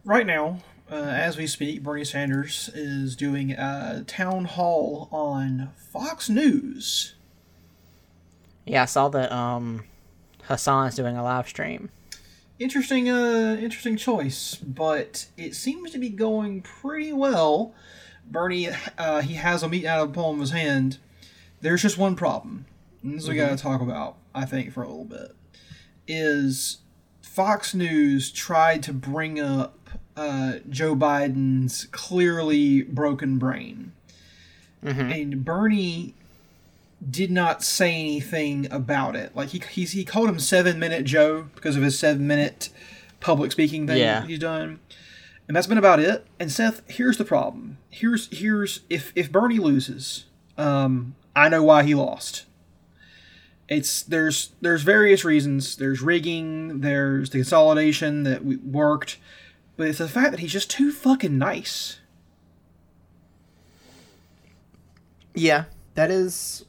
[0.04, 0.60] right now,
[0.92, 7.16] uh, as we speak, Bernie Sanders is doing a town hall on Fox News.
[8.66, 9.84] Yeah, I saw that um
[10.48, 11.90] Hasan's doing a live stream.
[12.60, 17.74] Interesting, uh, interesting choice, but it seems to be going pretty well.
[18.26, 20.98] Bernie, uh, he has a meat out of the palm of his hand.
[21.62, 22.66] There's just one problem.
[23.02, 25.36] And this we got to talk about, I think, for a little bit.
[26.08, 26.78] Is
[27.22, 33.92] Fox News tried to bring up uh, Joe Biden's clearly broken brain.
[34.84, 36.14] And Bernie
[37.10, 39.36] did not say anything about it.
[39.36, 42.70] Like he he's, he called him Seven Minute Joe because of his seven minute
[43.20, 44.26] public speaking thing Yeah.
[44.26, 44.80] he's done,
[45.48, 46.26] and that's been about it.
[46.40, 47.78] And Seth, here's the problem.
[47.90, 50.26] Here's here's if if Bernie loses,
[50.58, 52.46] um, I know why he lost.
[53.70, 55.78] It's there's there's various reasons.
[55.78, 56.82] There's rigging.
[56.82, 59.18] There's the consolidation that we worked,
[59.78, 62.00] but it's the fact that he's just too fucking nice.
[65.34, 66.66] Yeah, that is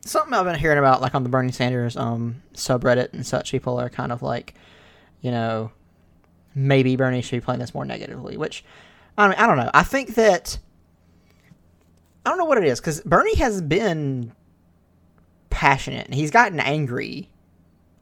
[0.00, 3.52] something I've been hearing about, like on the Bernie Sanders um subreddit and such.
[3.52, 4.54] People are kind of like,
[5.20, 5.72] you know,
[6.54, 8.36] maybe Bernie should be playing this more negatively.
[8.36, 8.64] Which,
[9.16, 9.70] I mean, I don't know.
[9.74, 10.58] I think that
[12.24, 14.32] I don't know what it is because Bernie has been
[15.48, 17.30] passionate and he's gotten angry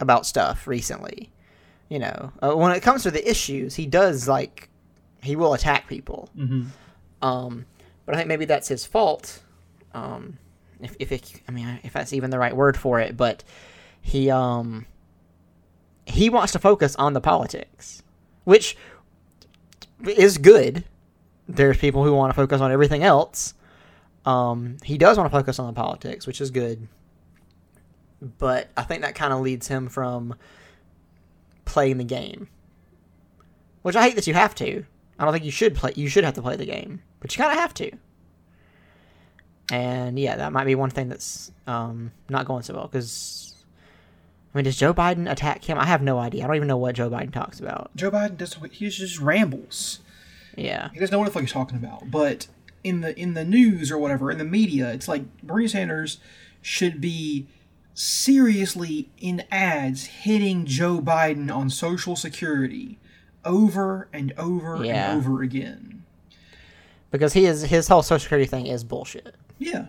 [0.01, 1.31] about stuff recently.
[1.89, 4.69] You know, uh, when it comes to the issues, he does like
[5.23, 6.29] he will attack people.
[6.37, 6.65] Mm-hmm.
[7.27, 7.67] Um,
[8.05, 9.43] but I think maybe that's his fault.
[9.95, 10.39] Um,
[10.81, 13.45] if if it, I mean, if that's even the right word for it, but
[14.01, 14.87] he um
[16.07, 18.03] he wants to focus on the politics,
[18.45, 18.77] which
[20.05, 20.85] is good.
[21.49, 23.55] There's people who want to focus on everything else.
[24.25, 26.89] Um, he does want to focus on the politics, which is good.
[28.21, 30.35] But I think that kind of leads him from
[31.65, 32.49] playing the game,
[33.83, 34.85] which I hate that you have to.
[35.19, 35.93] I don't think you should play.
[35.95, 37.91] You should have to play the game, but you kind of have to.
[39.71, 42.87] And yeah, that might be one thing that's um, not going so well.
[42.87, 43.55] Because
[44.55, 45.79] I mean, does Joe Biden attack him?
[45.79, 46.45] I have no idea.
[46.45, 47.91] I don't even know what Joe Biden talks about.
[47.95, 50.01] Joe Biden does he just rambles.
[50.57, 52.11] Yeah, He doesn't know what the fuck he's talking about.
[52.11, 52.49] But
[52.83, 56.19] in the in the news or whatever, in the media, it's like Bernie Sanders
[56.63, 57.47] should be
[57.95, 62.99] seriously in ads hitting Joe Biden on Social Security
[63.45, 65.13] over and over Yeah.
[65.13, 66.03] and over again.
[67.11, 69.35] because he is his whole Social Security thing is bullshit.
[69.59, 69.87] Yeah.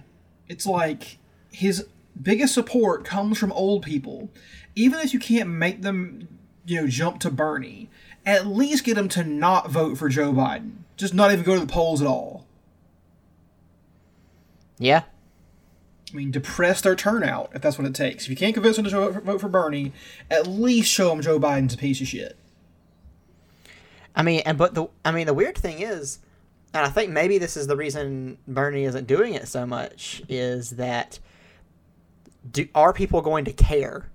[0.47, 1.17] It's like
[1.51, 1.87] his
[2.21, 4.29] biggest support comes from old people.
[4.75, 6.27] Even if you can't make them,
[6.65, 7.89] you know, jump to Bernie,
[8.25, 10.71] at least get them to not vote for Joe Biden.
[10.97, 12.45] Just not even go to the polls at all.
[14.77, 15.03] Yeah,
[16.11, 18.23] I mean, depress their turnout if that's what it takes.
[18.23, 19.91] If you can't convince them to vote for, Bernie,
[20.29, 22.35] at least show them Joe Biden's a piece of shit.
[24.15, 26.19] I mean, and but the I mean the weird thing is,
[26.73, 30.71] and I think maybe this is the reason Bernie isn't doing it so much is
[30.71, 31.19] that
[32.51, 34.09] do are people going to care?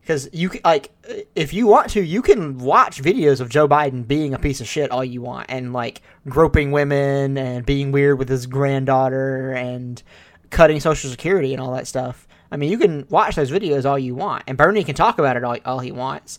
[0.00, 0.90] Because you like,
[1.34, 4.66] if you want to, you can watch videos of Joe Biden being a piece of
[4.66, 10.02] shit all you want, and like groping women and being weird with his granddaughter and
[10.48, 12.26] cutting Social Security and all that stuff.
[12.50, 15.36] I mean, you can watch those videos all you want, and Bernie can talk about
[15.36, 16.38] it all, all he wants.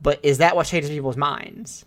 [0.00, 1.84] But is that what changes people's minds?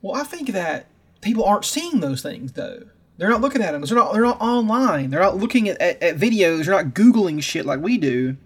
[0.00, 0.86] Well, I think that
[1.20, 2.82] people aren't seeing those things though.
[3.16, 3.82] They're not looking at them.
[3.82, 4.12] They're not.
[4.12, 5.10] They're not online.
[5.10, 6.64] They're not looking at, at, at videos.
[6.64, 8.36] They're not googling shit like we do.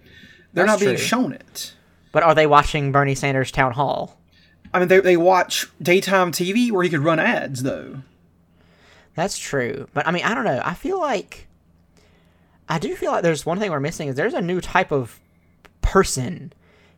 [0.55, 1.05] They're That's not being true.
[1.05, 1.75] shown it.
[2.11, 4.19] But are they watching Bernie Sanders town hall?
[4.75, 8.03] I mean, they, they watch daytime TV where he could run ads though.
[9.15, 9.89] That's true.
[9.93, 10.61] But I mean, I don't know.
[10.65, 11.47] I feel like
[12.69, 15.21] I do feel like there's one thing we're missing is there's a new type of
[15.83, 16.53] person.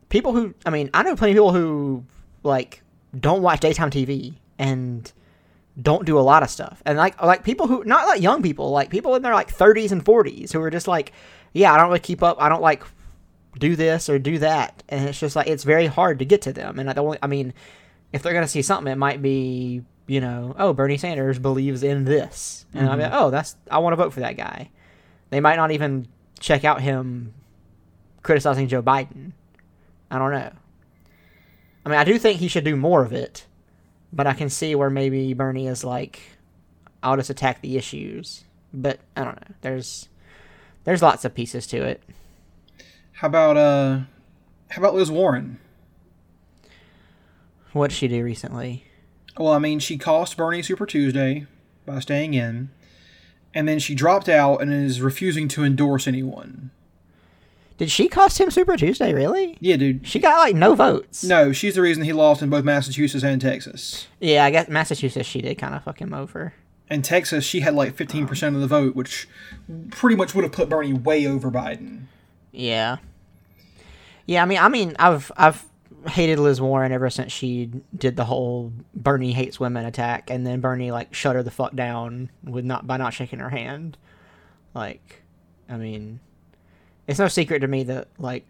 [0.09, 2.05] People who I mean, I know plenty of people who
[2.45, 2.83] like
[3.19, 5.11] don't watch daytime TV and
[5.81, 6.83] don't do a lot of stuff.
[6.87, 9.93] And like like people who not like young people, like people in their like 30s
[9.93, 11.13] and 40s who are just like,
[11.53, 12.41] yeah, I don't really keep up.
[12.41, 12.85] I don't like
[13.59, 14.83] do this or do that.
[14.89, 16.79] And it's just like it's very hard to get to them.
[16.79, 17.55] And I don't I mean,
[18.13, 21.83] if they're going to see something it might be, you know, oh, Bernie Sanders believes
[21.83, 22.67] in this.
[22.73, 23.13] And I'll be mm-hmm.
[23.13, 24.71] like, "Oh, that's I want to vote for that guy."
[25.31, 26.07] They might not even
[26.39, 27.35] check out him
[28.23, 29.33] criticizing Joe Biden.
[30.11, 30.53] I don't know.
[31.85, 33.47] I mean, I do think he should do more of it,
[34.15, 36.21] but I can see where maybe Bernie is like,
[37.03, 38.45] I'll just attack the issues.
[38.73, 39.55] But I don't know.
[39.61, 40.09] There's
[40.85, 42.03] there's lots of pieces to it.
[43.13, 44.01] How about uh,
[44.69, 45.59] how about Liz Warren?
[47.73, 48.85] What did she do recently?
[49.37, 51.47] Well, I mean, she cost Bernie Super Tuesday
[51.85, 52.71] by staying in,
[53.53, 56.71] and then she dropped out and is refusing to endorse anyone.
[57.77, 59.13] Did she cost him Super Tuesday?
[59.13, 59.57] Really?
[59.61, 60.07] Yeah, dude.
[60.07, 61.25] She got like no votes.
[61.25, 64.07] No, she's the reason he lost in both Massachusetts and Texas.
[64.21, 66.55] Yeah, I guess Massachusetts she did kind of fuck him over.
[66.89, 69.27] In Texas, she had like 15% of the vote, which
[69.91, 72.05] pretty much would have put Bernie way over Biden.
[72.53, 72.99] Yeah.
[74.27, 75.65] Yeah, I mean, I mean, I've I've
[76.07, 80.61] hated Liz Warren ever since she did the whole Bernie hates women attack, and then
[80.61, 83.97] Bernie like shut her the fuck down with not by not shaking her hand.
[84.75, 85.23] Like,
[85.69, 86.21] I mean,
[87.07, 88.45] it's no secret to me that like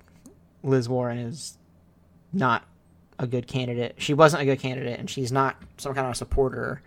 [0.63, 1.59] Liz Warren is
[2.33, 2.65] not
[3.19, 3.95] a good candidate.
[3.99, 6.83] She wasn't a good candidate, and she's not some kind of a supporter.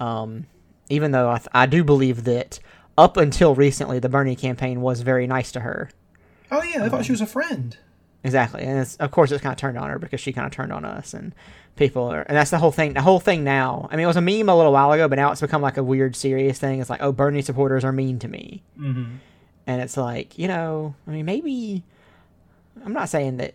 [0.00, 0.46] Um,
[0.88, 2.58] even though I, th- I do believe that
[2.98, 5.90] up until recently, the Bernie campaign was very nice to her.
[6.50, 7.76] Oh, yeah, I thought she was a friend.
[8.24, 10.52] Exactly, and it's, of course it's kind of turned on her because she kind of
[10.52, 11.34] turned on us, and
[11.76, 12.92] people are, and that's the whole thing.
[12.92, 13.88] The whole thing now.
[13.90, 15.76] I mean, it was a meme a little while ago, but now it's become like
[15.78, 16.80] a weird, serious thing.
[16.80, 19.04] It's like, oh, Bernie supporters are mean to me, Mm-hmm.
[19.70, 21.82] And it's like, you know, I mean, maybe
[22.84, 23.54] I'm not saying that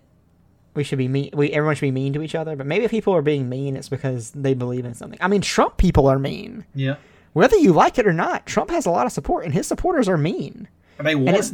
[0.73, 1.29] we should be mean.
[1.33, 3.75] We everyone should be mean to each other, but maybe if people are being mean,
[3.75, 5.19] it's because they believe in something.
[5.21, 6.95] I mean, Trump people are mean, Yeah.
[7.33, 8.45] whether you like it or not.
[8.45, 10.67] Trump has a lot of support, and his supporters are mean.
[10.97, 11.27] And they won.
[11.27, 11.53] it's-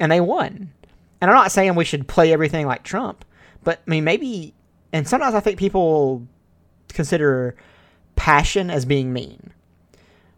[0.00, 0.72] and they won.
[1.20, 3.24] And I'm not saying we should play everything like Trump,
[3.62, 4.54] but I mean maybe.
[4.92, 6.22] And sometimes I think people
[6.92, 7.54] consider
[8.16, 9.50] passion as being mean,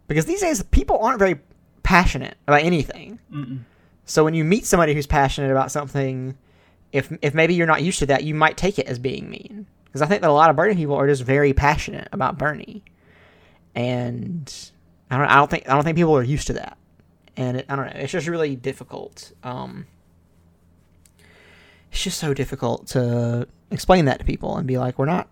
[0.09, 1.39] because these days people aren't very
[1.87, 3.21] passionate about anything.
[3.33, 3.61] Mm-mm.
[4.07, 6.37] So when you meet somebody who's passionate about something,
[6.91, 9.67] if if maybe you're not used to that, you might take it as being mean.
[9.85, 12.83] Because I think that a lot of Bernie people are just very passionate about Bernie,
[13.77, 14.53] and
[15.11, 16.77] I don't I don't think I don't think people are used to that,
[17.37, 18.01] and it, I don't know.
[18.01, 19.33] It's just really difficult.
[19.45, 19.87] Um,
[21.93, 25.29] it's just so difficult to explain that to people and be like, we're not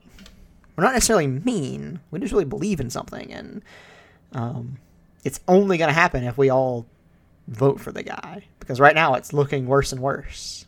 [0.76, 1.98] we're not necessarily mean.
[2.12, 3.62] We just really believe in something, and
[4.32, 4.78] um,
[5.24, 6.86] it's only going to happen if we all
[7.48, 10.66] vote for the guy because right now it's looking worse and worse.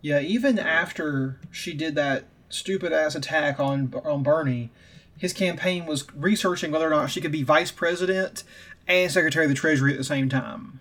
[0.00, 4.70] Yeah, even after she did that stupid ass attack on on Bernie,
[5.16, 8.44] his campaign was researching whether or not she could be vice president
[8.86, 10.80] and secretary of the treasury at the same time.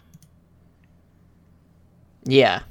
[2.24, 2.62] Yeah,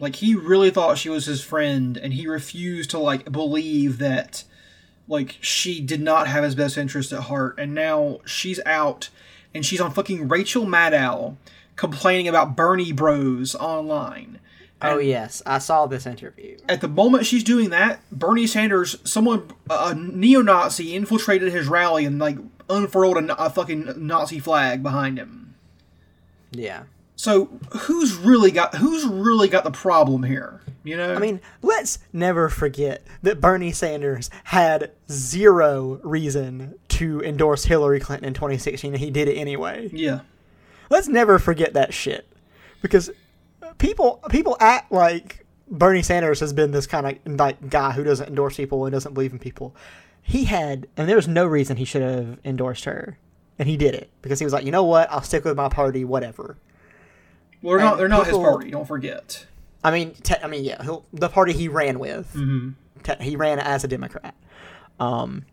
[0.00, 4.44] Like he really thought she was his friend, and he refused to like believe that
[5.08, 7.56] like she did not have his best interest at heart.
[7.58, 9.10] And now she's out,
[9.54, 11.36] and she's on fucking Rachel Maddow
[11.76, 14.38] complaining about Bernie Bros online.
[14.82, 16.56] Oh yes, I saw this interview.
[16.68, 22.18] At the moment she's doing that, Bernie Sanders, someone, a neo-Nazi, infiltrated his rally and
[22.18, 25.54] like unfurled a, a fucking Nazi flag behind him.
[26.52, 26.84] Yeah.
[27.16, 30.62] So who's really got who's really got the problem here?
[30.82, 37.64] You know, I mean, let's never forget that Bernie Sanders had zero reason to endorse
[37.64, 39.88] Hillary Clinton in 2016 and he did it anyway.
[39.92, 40.20] yeah,
[40.90, 42.26] Let's never forget that shit.
[42.82, 43.10] Because
[43.78, 48.28] people people act like Bernie Sanders has been this kind of like guy who doesn't
[48.28, 49.74] endorse people and doesn't believe in people.
[50.22, 53.18] He had and there was no reason he should have endorsed her.
[53.58, 55.10] And he did it because he was like, "You know what?
[55.12, 56.56] I'll stick with my party whatever."
[57.62, 58.70] well, they're not they're not people- his party.
[58.70, 59.46] Don't forget.
[59.84, 62.32] I mean, te- I mean, yeah, he'll, the party he ran with.
[63.02, 64.34] Te- he ran as a Democrat.
[64.98, 65.44] Um.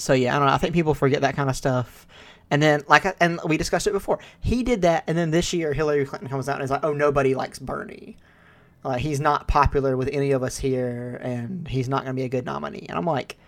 [0.00, 0.54] So yeah, I don't know.
[0.54, 2.06] I think people forget that kind of stuff.
[2.50, 4.18] And then, like, and we discussed it before.
[4.40, 6.92] He did that, and then this year Hillary Clinton comes out and is like, "Oh,
[6.92, 8.16] nobody likes Bernie.
[8.82, 12.24] Like, he's not popular with any of us here, and he's not going to be
[12.24, 13.38] a good nominee." And I'm like,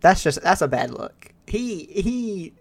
[0.00, 2.52] "That's just that's a bad look." He he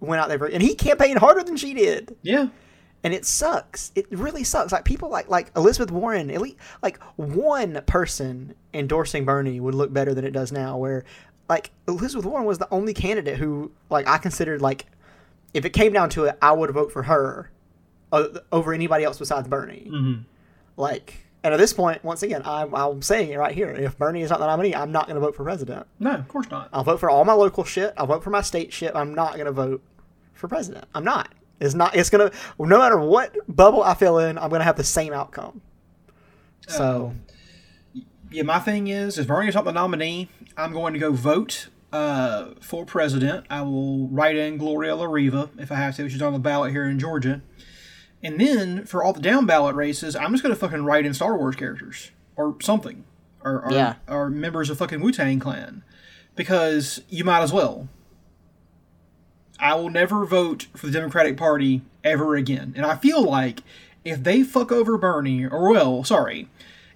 [0.00, 2.48] went out there for, and he campaigned harder than she did Yeah,
[3.04, 3.90] and it sucks.
[3.94, 4.72] It really sucks.
[4.72, 9.92] Like people like like Elizabeth Warren, at least like one person endorsing Bernie would look
[9.92, 10.76] better than it does now.
[10.76, 11.04] Where
[11.54, 14.86] like Elizabeth Warren was the only candidate who like I considered like
[15.54, 17.50] if it came down to it, I would vote for her
[18.10, 19.88] uh, over anybody else besides Bernie.
[19.90, 20.24] Mhm.
[20.76, 21.18] Like.
[21.44, 23.68] And at this point, once again, I'm, I'm saying it right here.
[23.70, 25.88] If Bernie is not the nominee, I'm not going to vote for president.
[25.98, 26.68] no, of course not.
[26.72, 27.92] I'll vote for all my local shit.
[27.96, 28.92] I'll vote for my state shit.
[28.94, 29.82] I'm not gonna vote
[30.34, 30.84] for president.
[30.94, 31.32] I'm not.
[31.60, 31.96] It's not.
[31.96, 32.30] It's gonna.
[32.60, 35.60] No matter what bubble I fill in, I'm gonna have the same outcome.
[36.68, 37.12] So
[38.30, 42.50] Yeah, my thing is, if Bernie's not the nominee, I'm going to go vote uh,
[42.60, 43.46] for president.
[43.50, 46.08] I will write in Gloria La Riva if I have to.
[46.08, 47.42] She's on the ballot here in Georgia.
[48.22, 51.12] And then for all the down ballot races, I'm just going to fucking write in
[51.14, 53.04] Star Wars characters or something.
[53.44, 53.94] Or, or, Yeah.
[54.08, 55.82] or members of fucking Wu Tang Clan.
[56.36, 57.88] Because you might as well.
[59.58, 62.72] I will never vote for the Democratic Party ever again.
[62.76, 63.62] And I feel like
[64.04, 66.48] if they fuck over Bernie, or well, sorry,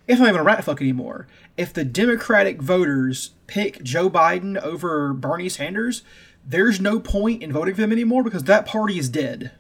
[0.09, 1.27] it's not even a rat fuck anymore.
[1.57, 6.03] If the Democratic voters pick Joe Biden over Bernie Sanders,
[6.45, 9.53] there's no point in voting for them anymore because that party is dead.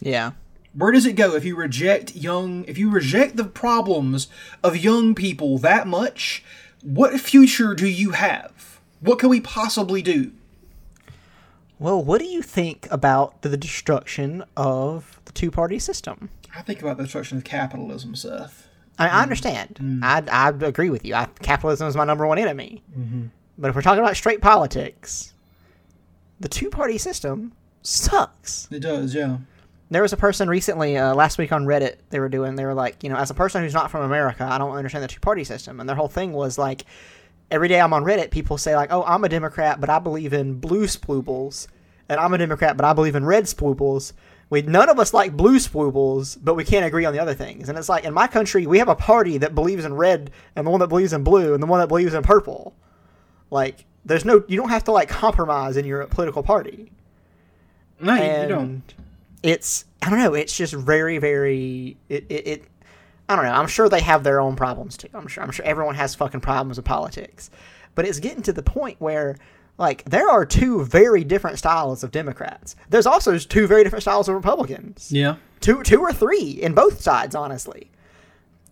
[0.00, 0.32] Yeah.
[0.74, 4.28] Where does it go if you reject young if you reject the problems
[4.62, 6.44] of young people that much?
[6.82, 8.80] What future do you have?
[9.00, 10.32] What can we possibly do?
[11.78, 16.30] Well, what do you think about the destruction of the two party system?
[16.54, 18.68] I think about the destruction of capitalism, Seth.
[18.98, 19.78] I, I understand.
[19.80, 20.04] Mm-hmm.
[20.04, 21.14] I, I agree with you.
[21.14, 22.82] I, capitalism is my number one enemy.
[22.98, 23.26] Mm-hmm.
[23.58, 25.34] But if we're talking about straight politics,
[26.40, 28.68] the two party system sucks.
[28.70, 29.38] It does, yeah.
[29.90, 32.74] There was a person recently, uh, last week on Reddit, they were doing, they were
[32.74, 35.20] like, you know, as a person who's not from America, I don't understand the two
[35.20, 35.80] party system.
[35.80, 36.86] And their whole thing was like,
[37.50, 40.32] every day I'm on Reddit, people say, like, oh, I'm a Democrat, but I believe
[40.32, 41.66] in blue sploobles.
[42.08, 44.14] And I'm a Democrat, but I believe in red sploobles.
[44.52, 47.70] We, none of us like blue sploobles, but we can't agree on the other things.
[47.70, 50.66] And it's like, in my country, we have a party that believes in red, and
[50.66, 52.74] the one that believes in blue, and the one that believes in purple.
[53.50, 56.92] Like, there's no, you don't have to, like, compromise in your political party
[57.98, 58.94] No, you, you don't.
[59.42, 60.34] it's I don't know.
[60.34, 61.96] It's just very, very.
[62.10, 62.64] It, it, it.
[63.30, 63.52] I don't know.
[63.52, 65.08] I'm sure they have their own problems too.
[65.14, 65.42] I'm sure.
[65.42, 67.50] I'm sure everyone has fucking problems with politics,
[67.94, 69.36] but it's getting to the point where.
[69.78, 72.76] Like there are two very different styles of Democrats.
[72.90, 75.10] There's also two very different styles of Republicans.
[75.10, 75.36] Yeah.
[75.60, 77.90] Two, two or three in both sides, honestly.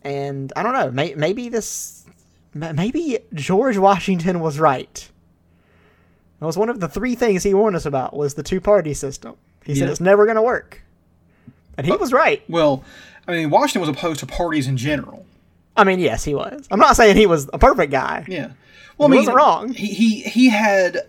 [0.02, 0.90] And I don't know.
[0.90, 2.04] May, maybe this,
[2.54, 5.08] maybe George Washington was right.
[6.40, 8.94] It was one of the three things he warned us about was the two party
[8.94, 9.36] system.
[9.64, 10.82] He said it's never going to work,
[11.76, 12.42] and he was right.
[12.48, 12.82] Well,
[13.28, 15.26] I mean, Washington was opposed to parties in general.
[15.76, 16.66] I mean, yes, he was.
[16.70, 18.24] I'm not saying he was a perfect guy.
[18.26, 18.52] Yeah.
[19.00, 19.72] Well, He I mean, wasn't wrong.
[19.72, 21.08] He, he he had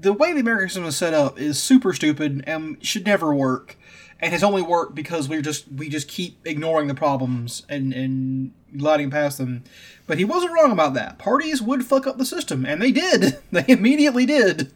[0.00, 3.76] the way the American system is set up is super stupid and should never work,
[4.20, 8.52] and has only worked because we're just we just keep ignoring the problems and and
[8.76, 9.64] gliding past them.
[10.06, 11.18] But he wasn't wrong about that.
[11.18, 13.38] Parties would fuck up the system, and they did.
[13.50, 14.72] They immediately did.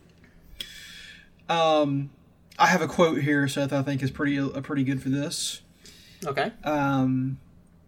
[1.48, 2.10] Um,
[2.58, 3.72] I have a quote here, Seth.
[3.72, 5.62] I think is pretty uh, pretty good for this.
[6.26, 6.50] Okay.
[6.64, 7.38] Um,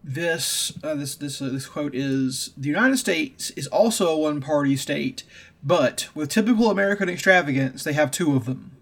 [0.03, 4.77] this uh, this this uh, this quote is: "The United States is also a one-party
[4.77, 5.25] state,
[5.63, 8.73] but with typical American extravagance, they have two of them."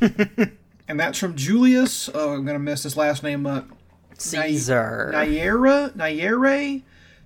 [0.00, 2.10] and that's from Julius.
[2.12, 3.68] Oh, I'm gonna mess this last name up.
[4.18, 5.12] Caesar.
[5.14, 6.82] Nyera Nyere,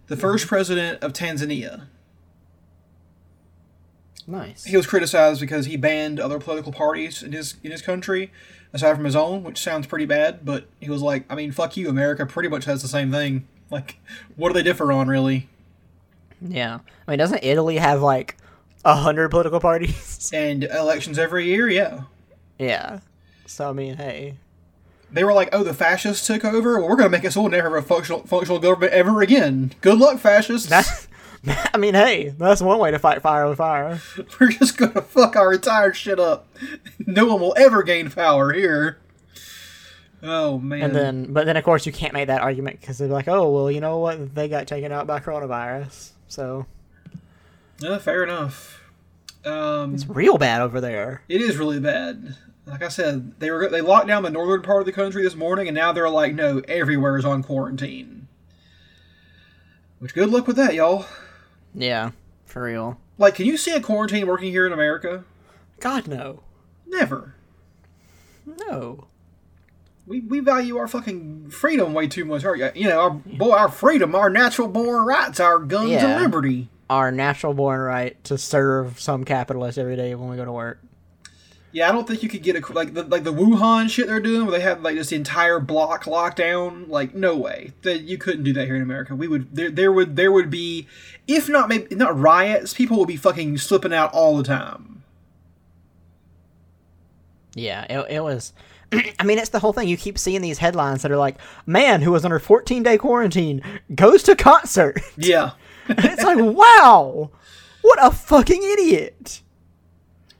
[0.07, 1.87] the first president of Tanzania.
[4.27, 4.65] nice.
[4.65, 8.31] He was criticized because he banned other political parties in his in his country,
[8.73, 10.45] aside from his own, which sounds pretty bad.
[10.45, 13.47] But he was like, I mean, fuck you, America pretty much has the same thing.
[13.71, 13.99] Like,
[14.37, 15.49] what do they differ on, really?
[16.41, 16.81] Yeah.
[17.07, 18.37] I mean, doesn't Italy have like
[18.85, 20.19] a hundred political parties?
[20.35, 22.05] And elections every year, yeah.
[22.59, 23.01] yeah.
[23.47, 24.37] So I mean, hey.
[25.11, 26.79] They were like, oh, the fascists took over.
[26.79, 29.73] Well, we're gonna make it so we'll never have a functional functional government ever again.
[29.83, 30.69] Good luck, fascists.
[30.69, 31.07] That,
[31.75, 34.01] I mean, hey, that's one way to fight fire with fire.
[34.41, 36.49] we're just gonna fuck our entire shit up.
[37.05, 38.99] No one will ever gain power here.
[40.23, 40.83] Oh man.
[40.83, 43.51] And then, but then of course you can't make that argument because they're like, oh
[43.51, 44.35] well, you know what?
[44.35, 46.67] They got taken out by coronavirus, so
[47.81, 48.81] Yeah, fair enough.
[49.45, 51.23] Um, it's real bad over there.
[51.29, 52.37] It is really bad.
[52.67, 55.35] Like I said, they were they locked down the northern part of the country this
[55.35, 58.29] morning, and now they're like, no, everywhere is on quarantine.
[59.99, 61.07] Which good luck with that, y'all.
[61.75, 62.11] Yeah,
[62.45, 62.99] for real.
[63.19, 65.25] Like, can you see a quarantine working here in America?
[65.81, 66.41] God no,
[66.87, 67.35] Never.
[68.47, 69.07] no.
[70.07, 72.45] We, we value our fucking freedom way too much.
[72.45, 76.07] Our, you know, our boy, our freedom, our natural born rights, our guns Yeah.
[76.15, 76.69] and liberty.
[76.91, 80.81] Our natural born right to serve some capitalist every day when we go to work.
[81.73, 84.21] Yeah, I don't think you could get a like the like the Wuhan shit they're
[84.21, 86.89] doing, where they have like this entire block locked down.
[86.89, 89.15] Like, no way that you couldn't do that here in America.
[89.15, 90.87] We would there there would there would be,
[91.27, 95.03] if not maybe not riots, people would be fucking slipping out all the time.
[97.55, 98.53] Yeah, it, it was.
[99.19, 99.89] I mean, it's the whole thing.
[99.89, 103.63] You keep seeing these headlines that are like, "Man who was under 14 day quarantine
[103.95, 105.53] goes to concert." Yeah,
[105.89, 107.31] And it's like, wow,
[107.83, 109.43] what a fucking idiot.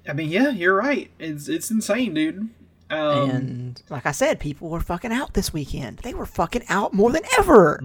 [0.09, 1.11] I mean, yeah, you're right.
[1.19, 2.49] It's it's insane, dude.
[2.91, 5.99] Um, and like I said, people were fucking out this weekend.
[5.99, 7.79] They were fucking out more than ever.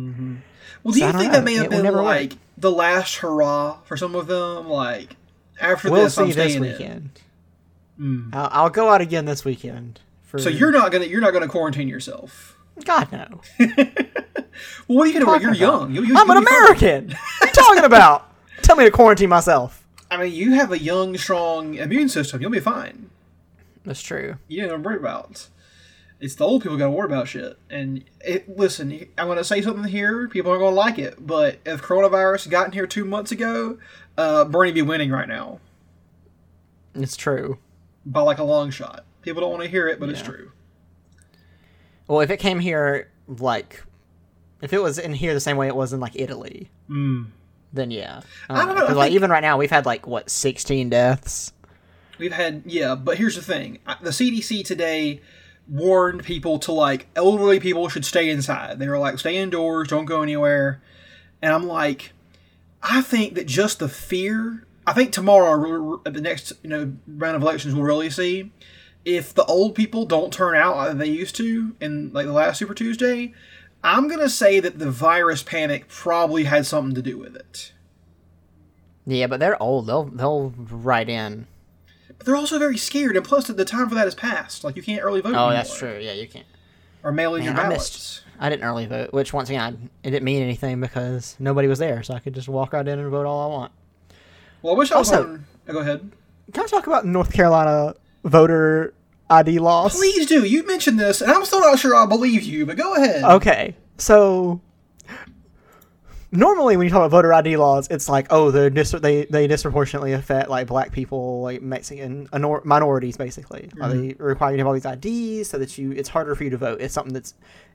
[0.84, 1.38] well, do so you think know.
[1.38, 4.68] that may have It been like the last hurrah for some of them?
[4.68, 5.16] Like
[5.62, 6.72] after We'll this, I'm see this staying in.
[6.72, 7.10] weekend.
[8.34, 10.02] I'll, I'll go out again this weekend.
[10.24, 12.58] For, So you're not gonna you're not gonna quarantine yourself.
[12.84, 13.42] God no.
[14.88, 15.46] Well, what are you gonna do?
[15.46, 15.94] You're talking young.
[15.94, 16.38] You, you, I'm an.
[16.38, 17.10] American.
[17.40, 18.32] what are you talking about?
[18.64, 19.87] Tell me to quarantine myself.
[20.10, 22.42] I mean, you have a young, strong immune system.
[22.42, 23.10] You'll be fine.
[23.84, 24.36] That's true.
[24.48, 25.48] You don't worry about.
[26.20, 27.58] It's the old people got to worry about shit.
[27.70, 30.28] And it, listen, I'm going to say something here.
[30.28, 33.78] People aren't going to like it, but if coronavirus gotten here two months ago,
[34.18, 35.60] uh, Bernie be winning right now
[36.96, 37.60] It's true.
[38.06, 39.06] by like a long shot.
[39.22, 40.52] People don't want to hear it, but it's true.
[42.08, 43.84] Well, if it came here like,
[44.62, 46.72] if it was in here the same way it was in like Italy,
[47.74, 48.22] then yeah.
[48.50, 50.90] I don't know, I 'cause, like think- even right now, we've had like what sixteen
[50.90, 51.54] deaths.
[52.18, 55.22] We've had yeah, but here's the thing: the CDC today
[55.70, 58.80] warned people to like elderly people should stay inside.
[58.80, 60.82] They were like, stay indoors, don't go anywhere.
[61.42, 62.14] And I'm like,
[62.82, 64.66] I think that just the fear.
[64.88, 68.52] I think tomorrow at the next you know round of elections we'll really see
[69.06, 72.58] if the old people don't turn out like they used to in like the last
[72.60, 73.34] Super Tuesday.
[73.96, 77.72] I'm gonna say that the virus panic probably had something to do with it.
[79.06, 79.88] Yeah, but they're old.
[79.88, 81.48] They'll they'll write in.
[82.18, 84.64] But they're also very scared, and plus the time for that has passed.
[84.64, 85.30] Like you can't early vote.
[85.30, 85.54] Oh, anymore.
[85.54, 85.98] that's true.
[86.02, 86.46] Yeah, you can't.
[87.04, 87.94] or mail in your Man, I ballots.
[87.94, 88.22] missed.
[88.40, 89.62] I didn't early vote, which once again,
[90.04, 92.88] I, it didn't mean anything because nobody was there, so I could just walk right
[92.88, 93.72] in and vote all I want.
[94.62, 95.46] Well, I wish I was Also- on.
[95.70, 96.12] oh, go ahead.
[96.54, 98.94] Can I talk about North Carolina voter
[99.30, 99.96] ID laws?
[99.96, 100.44] Please do.
[100.46, 103.24] You mentioned this, and I'm still not sure I believe you, but go ahead.
[103.24, 104.62] Okay, so
[106.32, 109.48] normally when you talk about voter ID laws, it's like, oh, they're dis- they they
[109.48, 113.70] disproportionately affect like black people, like Mexican minor- minorities, basically.
[113.82, 114.24] Are they mm-hmm.
[114.24, 116.58] require you to have all these IDs so that you it's harder for you to
[116.58, 116.82] vote?
[116.82, 117.34] It's something that's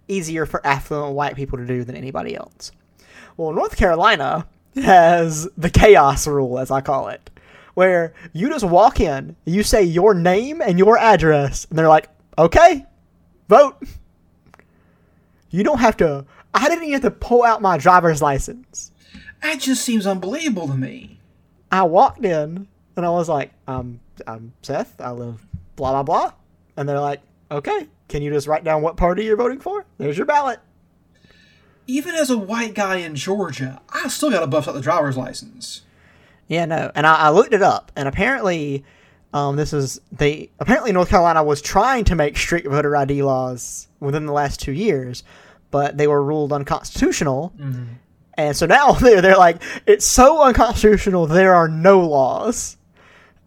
[0.09, 2.73] easier for affluent white people to do than anybody else.
[3.37, 7.31] Well, North Carolina has the chaos rule, as I call it,
[7.75, 12.09] where you just walk in, you say your name and your address, and they're like,
[12.39, 12.87] okay,
[13.49, 13.83] vote.
[15.51, 16.25] You don't have to.
[16.55, 18.91] I didn't even have to pull out my driver's license.
[19.43, 21.19] That just seems unbelievable to me.
[21.71, 25.01] I walked in and I was like, um, I'm Seth.
[25.01, 25.47] I live
[25.77, 26.33] blah blah blah,
[26.77, 27.21] and they're like,
[27.51, 29.85] okay, can you just write down what party you're voting for?
[29.99, 30.61] There's your ballot.
[31.87, 35.17] Even as a white guy in Georgia, I still got to buff out the driver's
[35.17, 35.83] license.
[36.49, 38.85] Yeah, no, and I, I looked it up, and apparently,
[39.33, 43.89] um, this is they apparently North Carolina was trying to make strict voter ID laws
[44.01, 45.25] within the last two years,
[45.71, 47.53] but they were ruled unconstitutional,
[48.35, 52.77] and so now they're they're like it's so unconstitutional there are no laws,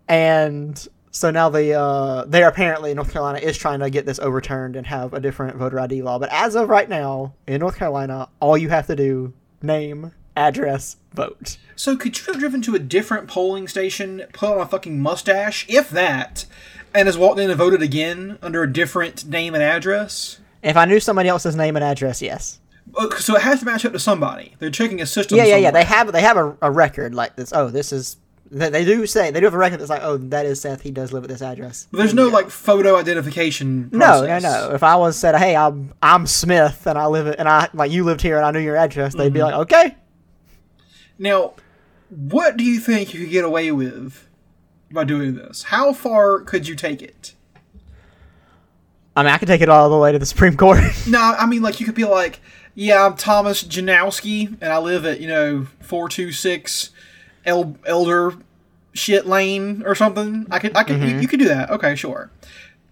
[0.08, 4.76] and so now they uh they're apparently North Carolina is trying to get this overturned
[4.76, 8.30] and have a different voter ID law, but as of right now in North Carolina,
[8.39, 11.57] all you have to do name, address, vote.
[11.75, 15.65] So could you have driven to a different polling station, put on a fucking mustache,
[15.67, 16.45] if that,
[16.93, 20.39] and has walked in and voted again under a different name and address?
[20.63, 22.59] If I knew somebody else's name and address, yes.
[22.95, 24.55] Uh, So it has to match up to somebody.
[24.59, 25.38] They're checking a system.
[25.38, 25.71] Yeah, yeah, yeah.
[25.71, 27.51] They have they have a, a record like this.
[27.53, 28.17] Oh, this is
[28.51, 30.81] they, do say they do have a record that's like, oh, that is Seth.
[30.81, 31.88] He does live at this address.
[31.91, 33.89] But there's no like photo identification.
[33.91, 34.43] No, no, process.
[34.43, 34.71] no.
[34.75, 37.91] If I was said, hey, I'm I'm Smith and I live at, and I like
[37.91, 39.95] you lived here and I knew your address, they'd be like, okay.
[41.18, 41.53] Now,
[42.09, 44.28] what do you think you could get away with
[44.91, 45.63] by doing this?
[45.63, 47.34] How far could you take it?
[49.16, 50.84] I mean, I could take it all the way to the Supreme Court.
[51.07, 52.39] No, I mean like you could be like,
[52.74, 56.89] yeah, I'm Thomas Janowski, and I live at you know four two six,
[57.45, 58.34] El- Elder
[58.93, 60.47] Shit Lane or something.
[60.51, 61.20] I could, I could, you, mm-hmm.
[61.22, 61.70] you could do that.
[61.70, 62.32] Okay, sure.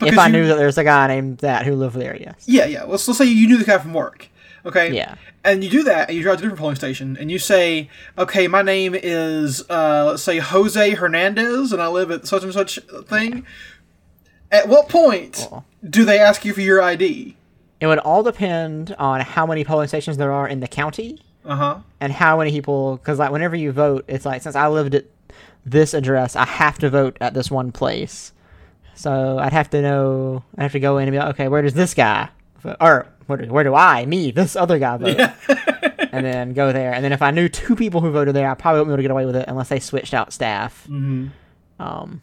[0.02, 2.46] if I you- knew that there's a guy named that who lived there, yes.
[2.46, 2.84] Yeah, yeah.
[2.84, 4.30] Let's let's say you knew the guy from work.
[4.66, 4.94] Okay.
[4.94, 5.16] Yeah.
[5.44, 7.90] And you do that, and you drive to a different polling station, and you say,
[8.18, 12.54] "Okay, my name is uh, let's say Jose Hernandez, and I live at such and
[12.54, 13.46] such thing."
[14.52, 15.66] At what point Cool.
[15.90, 17.36] do they ask you for your ID?
[17.80, 21.56] It would all depend on how many polling stations there are in the county Uh
[21.56, 21.78] huh.
[22.00, 22.98] and how many people.
[22.98, 25.06] Because like whenever you vote, it's like since I lived at
[25.66, 28.32] this address, I have to vote at this one place.
[28.96, 30.44] So I'd have to know.
[30.58, 32.30] I'd have to go in and be like, okay, where does this guy,
[32.62, 32.78] vote?
[32.80, 35.20] or where do, where do I, me, this other guy vote?
[36.12, 36.94] and then go there.
[36.94, 38.98] And then if I knew two people who voted there, I probably wouldn't be able
[38.98, 40.84] to get away with it unless they switched out staff.
[40.90, 41.28] Mm-hmm.
[41.82, 42.22] Um,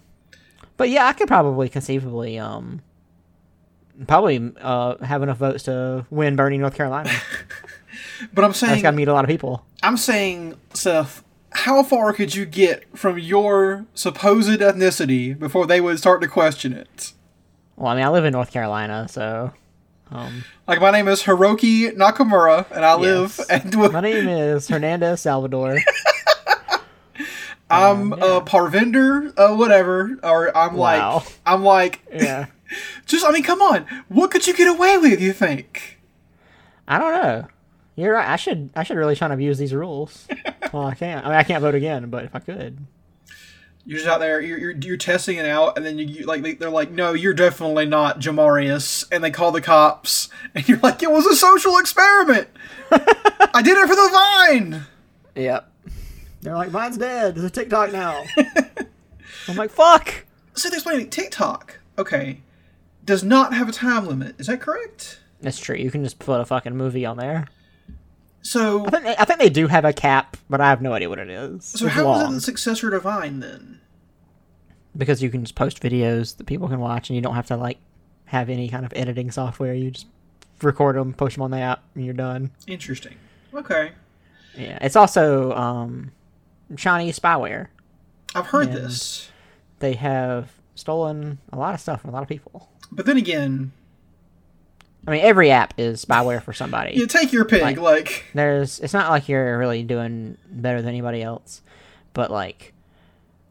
[0.77, 2.83] but yeah, I could probably conceivably um,
[4.07, 7.11] probably uh, have enough votes to win Bernie, North Carolina.
[8.33, 9.65] But I'm saying I just got to meet a lot of people.
[9.83, 15.99] I'm saying, Seth, how far could you get from your supposed ethnicity before they would
[15.99, 17.13] start to question it?
[17.77, 19.53] Well, I mean, I live in North Carolina, so
[20.13, 23.49] um, Like my name is Hiroki Nakamura, and I live Yes.
[23.49, 25.79] and my name is Hernandez Salvador.
[27.73, 31.19] I'm uh, Parvinder, uh, whatever, or I'm Wow.
[31.19, 32.47] like, I'm like, Yeah,
[33.07, 35.21] just I mean, come on, what could you get away with?
[35.21, 35.99] You think?
[36.89, 37.47] I don't know.
[37.95, 38.29] You're right.
[38.29, 40.27] I should I should really try to abuse these rules.
[40.73, 41.25] well, I can't.
[41.25, 42.79] I mean, I can't vote again, but if I could,
[43.87, 44.41] You're just out there.
[44.41, 47.13] You're, you're, you're testing it out, and then you, you like they, they're like, "No,
[47.13, 51.35] you're definitely not Jamarius," and they call the cops, and you're like, "It was a
[51.35, 52.49] social experiment.
[52.93, 54.87] I did it for the vine."
[55.35, 55.71] Yep.
[56.43, 57.35] They're like, mine's dead.
[57.35, 58.25] There's a TikTok now.
[59.49, 60.25] I'm like, fuck.
[60.55, 61.79] So they're explaining TikTok.
[61.99, 62.41] Okay,
[63.05, 64.37] does not have a time limit.
[64.39, 65.21] Is that correct?
[65.43, 65.77] That's true.
[65.77, 67.49] You can just put a fucking movie on there.
[68.43, 70.93] So, I think they, I think they do have a cap, but I have no
[70.95, 71.65] idea what it is.
[71.67, 72.35] so It's how is it long.
[72.35, 73.81] the successor to Vine then?
[74.97, 77.57] because you can just post videos that people can watch, and you don't have to
[77.57, 77.79] like
[78.27, 79.73] have any kind of editing software.
[79.75, 80.07] You just
[80.63, 82.51] record them, post them on the app, and you're done.
[82.67, 83.15] Interesting.
[83.55, 83.93] Okay,
[84.57, 86.13] Yeah, it's also um,
[86.77, 87.69] Chinese spyware.
[88.35, 89.29] I've heard And- this,
[89.81, 92.69] They have stolen a lot of stuff from a lot of people.
[92.93, 93.73] but then again,
[95.11, 96.93] I mean, every app is spyware for somebody.
[96.95, 97.63] you take your pick.
[97.63, 101.63] Like- like There's, it's not like you're really doing better than anybody else,
[102.13, 102.73] but like,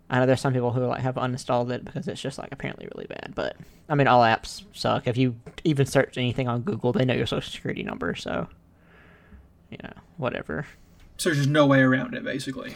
[0.10, 2.88] I know there's some people who like have uninstalled it because it's just like apparently
[2.95, 3.34] really bad.
[3.36, 3.57] But
[3.89, 5.05] I mean, all apps suck.
[5.05, 5.36] If you
[5.66, 8.47] even search anything on Google, they know your social security number, so
[9.70, 10.66] you know, whatever.
[11.18, 12.74] So there's just no way around it, basically.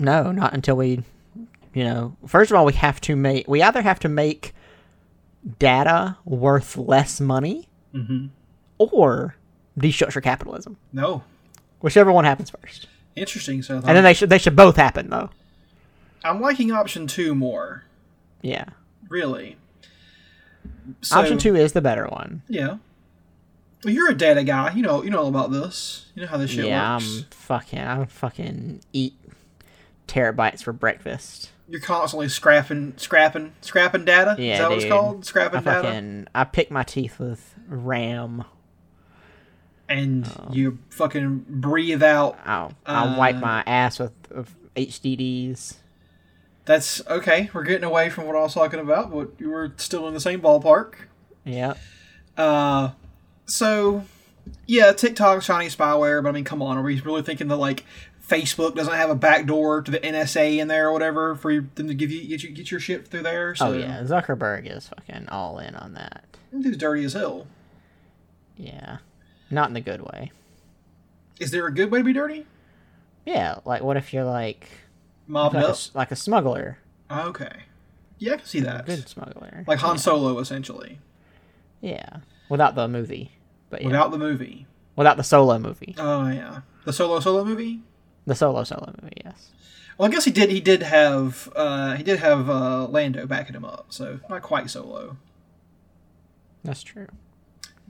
[0.00, 1.04] No, not until we,
[1.74, 4.52] you know, first of all, we have to make, we either have to make
[5.60, 8.26] data worth less money Mm-hmm.
[8.78, 9.36] or
[9.78, 10.76] destructure capitalism.
[10.92, 11.24] No.
[11.80, 12.86] Whichever one happens first.
[13.14, 13.62] Interesting.
[13.62, 15.30] So And then they should, they should both happen though.
[16.24, 17.84] I'm liking option two more.
[18.42, 18.66] Yeah.
[19.08, 19.56] Really.
[21.00, 22.42] So, Option two is the better one.
[22.48, 22.78] Yeah.
[23.84, 24.72] Well, you're a data guy.
[24.74, 25.02] You know.
[25.02, 26.06] You know all about this.
[26.14, 27.18] You know how this shit yeah, works.
[27.18, 29.14] I'm fucking, I'm fucking eat
[30.08, 31.50] terabytes for breakfast.
[31.68, 34.36] You're constantly scrapping, scrapping, scrapping data.
[34.38, 34.92] Yeah, is that what it's dude.
[34.92, 35.18] called?
[35.18, 35.82] I Scrapping data.
[35.82, 38.44] fucking, I pick my teeth with RAM.
[39.88, 40.48] And Oh.
[40.52, 42.38] you fucking breathe out.
[42.44, 45.74] I'll, I'll wipe Uh, my ass with, with HDDs.
[46.64, 47.48] That's okay.
[47.54, 50.20] We're getting away from what I was talking about, but you were still in the
[50.20, 50.94] same ballpark.
[51.44, 51.74] Yeah.
[52.36, 52.90] Uh,
[53.46, 54.02] so
[54.66, 57.84] yeah, TikTok shiny spyware, but I mean, come on, are we really thinking that like
[58.28, 61.94] Facebook doesn't have a backdoor to the NSA in there or whatever for them to
[61.94, 63.54] give you get you get your shit through there?
[63.54, 66.24] So Oh yeah, Zuckerberg is fucking all in on that.
[66.60, 67.46] dude's dirty as hell.
[68.56, 68.98] Yeah,
[69.50, 70.32] not in the good way.
[71.38, 72.46] Is there a good way to be dirty?
[73.26, 74.68] Yeah, like what if you're like
[75.26, 75.78] Mobbed like a, up.
[75.94, 76.78] like a smuggler,
[77.10, 77.64] Okay,
[78.18, 78.86] yeah, I can see that.
[78.86, 80.00] good smuggler, Like Han yeah.
[80.00, 80.98] Solo, essentially,
[81.80, 83.32] Yeah, without the movie,
[83.70, 83.88] but yeah.
[83.88, 84.66] without the movie.
[84.94, 87.80] without the solo movie, Oh yeah, the Solo Solo movie.
[88.26, 89.20] the solo solo movie.
[89.24, 89.50] Yes.
[89.98, 90.50] Well, I guess he did.
[90.50, 91.48] He did have.
[91.56, 95.16] Uh, he did have uh, Lando backing him up, so not quite Solo.
[96.64, 97.08] That's true.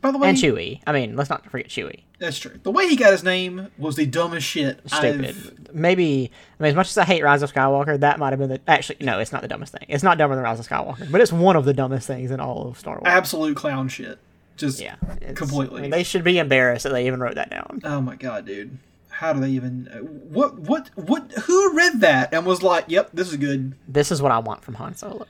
[0.01, 0.81] By the way, And Chewie.
[0.87, 2.01] I mean, let's not forget Chewie.
[2.19, 2.59] That's true.
[2.63, 4.81] The way he got his name was the dumbest shit.
[4.87, 5.25] Stupid.
[5.25, 6.31] I've- Maybe.
[6.59, 8.61] I mean, as much as I hate Rise of Skywalker, that might have been the.
[8.69, 9.85] Actually, no, it's not the dumbest thing.
[9.89, 12.41] It's not dumber than Rise of Skywalker, but it's one of the dumbest things in
[12.41, 13.03] all of Star Wars.
[13.07, 14.19] absolute clown shit.
[14.57, 14.95] Just yeah,
[15.35, 15.81] completely.
[15.81, 17.81] I mean, they should be embarrassed that they even wrote that down.
[17.85, 18.79] oh my god, dude.
[19.11, 19.85] How do they even?
[20.31, 20.59] What?
[20.59, 20.91] What?
[20.95, 21.31] What?
[21.33, 24.63] Who read that and was like, "Yep, this is good." This is what I want
[24.63, 25.27] from Han Solo.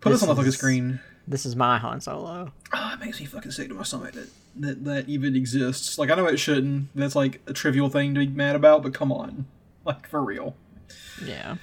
[0.00, 1.00] Put This on the fucking is- screen.
[1.28, 2.52] This is my Han Solo.
[2.72, 5.98] Oh, it makes me fucking sick to my stomach that, that that even exists.
[5.98, 6.88] Like I know it shouldn't.
[6.94, 9.46] That's like a trivial thing to be mad about, but come on,
[9.84, 10.56] like for real.
[11.24, 11.56] Yeah.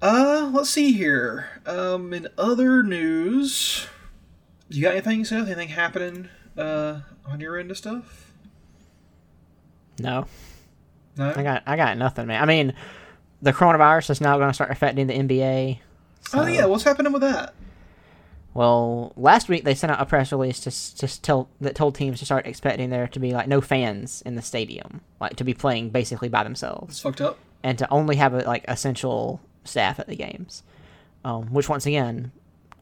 [0.00, 1.48] Uh, let's see here.
[1.64, 3.86] Um, in other news,
[4.68, 5.46] you got anything, Seth?
[5.46, 8.32] Anything happening uh on your end of stuff?
[9.98, 10.26] No,
[11.16, 11.32] No.
[11.36, 12.42] I got I got nothing, man.
[12.42, 12.74] I mean,
[13.40, 15.78] the coronavirus is now going to start affecting the NBA.
[16.34, 17.54] oh yeah, what's happening with that?
[18.54, 22.18] Well, last week they sent out a press release to to tell that told teams
[22.18, 25.54] to start expecting there to be like no fans in the stadium, like to be
[25.54, 26.90] playing basically by themselves.
[26.94, 27.38] It's fucked up.
[27.62, 30.62] and to only have a, like essential staff at the games.
[31.24, 32.32] Um, which once again,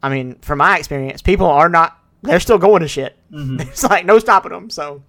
[0.02, 3.16] I mean, from my experience, people are not they're still going to shit.
[3.30, 4.70] it's like no stopping them.
[4.70, 5.02] So,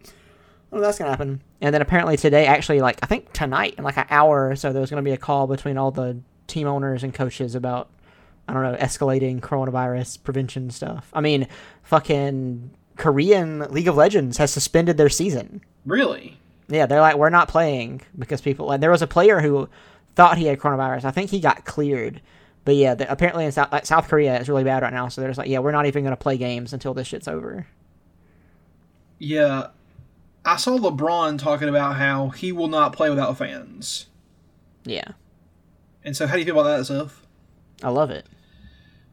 [0.69, 1.41] well, that's gonna happen.
[1.59, 4.71] And then apparently today, actually, like I think tonight in like an hour or so,
[4.73, 7.89] there's gonna be a call between all the team owners and coaches about
[8.51, 11.09] I don't know escalating coronavirus prevention stuff.
[11.13, 11.47] I mean,
[11.83, 15.61] fucking Korean League of Legends has suspended their season.
[15.85, 16.37] Really?
[16.67, 18.67] Yeah, they're like, we're not playing because people.
[18.67, 19.69] Like, there was a player who
[20.15, 21.05] thought he had coronavirus.
[21.05, 22.21] I think he got cleared,
[22.65, 25.07] but yeah, the, apparently in South, uh, like, South Korea it's really bad right now.
[25.07, 27.67] So they're just like, yeah, we're not even gonna play games until this shit's over.
[29.17, 29.67] Yeah.
[30.43, 34.07] I saw LeBron talking about how he will not play without fans.
[34.83, 35.11] Yeah,
[36.03, 37.25] And so, how do you feel about that, Seth?
[37.83, 38.25] I love it.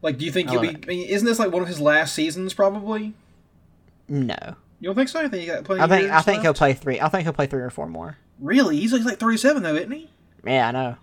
[0.01, 0.69] Like, do you think he'll be?
[0.69, 2.53] I mean, isn't this like one of his last seasons?
[2.53, 3.13] Probably.
[4.07, 4.35] No,
[4.79, 5.19] You don't think so?
[5.19, 5.81] I think he got plenty.
[5.81, 6.99] I think I think he'll play three.
[6.99, 8.17] I think he'll play three or four more.
[8.39, 8.77] Really?
[8.77, 10.09] He's like, he's like thirty-seven though, isn't he?
[10.45, 10.95] Yeah, I know.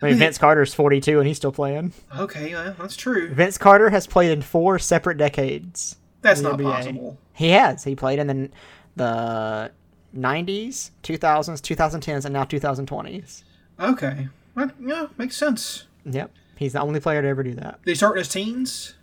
[0.00, 1.92] I mean, Vince Carter's 42 and he's still playing.
[2.16, 3.34] Okay, yeah, that's true.
[3.34, 5.96] Vince Carter has played in four separate decades.
[6.22, 6.62] That's not NBA.
[6.72, 7.18] possible.
[7.34, 7.82] He has.
[7.84, 8.50] He played in the
[8.96, 9.72] the
[10.16, 13.42] 90s, 2000s, 2010s, and now 2020s.
[13.80, 15.84] Okay, well, yeah, makes sense.
[16.04, 16.30] Yep.
[16.58, 17.80] He's the only player to ever do that.
[17.84, 18.94] They start in his teens.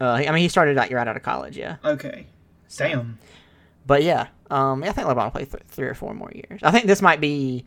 [0.00, 1.76] Uh, I mean, he started out right out of college, yeah.
[1.84, 2.26] Okay,
[2.76, 3.18] damn.
[3.86, 6.60] But yeah, um, I think LeBron will play th- three or four more years.
[6.62, 7.64] I think this might be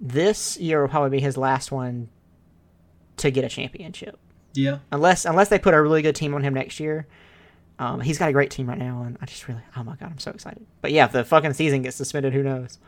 [0.00, 2.08] this year will probably be his last one
[3.18, 4.18] to get a championship,
[4.54, 7.06] Yeah, unless unless they put a really good team on him next year.
[7.78, 10.10] Um, he's got a great team right now, and I just really, oh my god,
[10.10, 10.66] I'm so excited.
[10.82, 12.78] But yeah, if the fucking season gets suspended, who knows?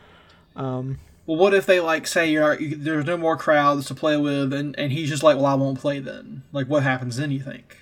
[0.56, 4.16] Um, Well, what if they like say you're you, there's no more crowds to play
[4.16, 6.42] with, and, and he's just like, well, I won't play then.
[6.52, 7.30] Like, what happens then?
[7.30, 7.78] You think?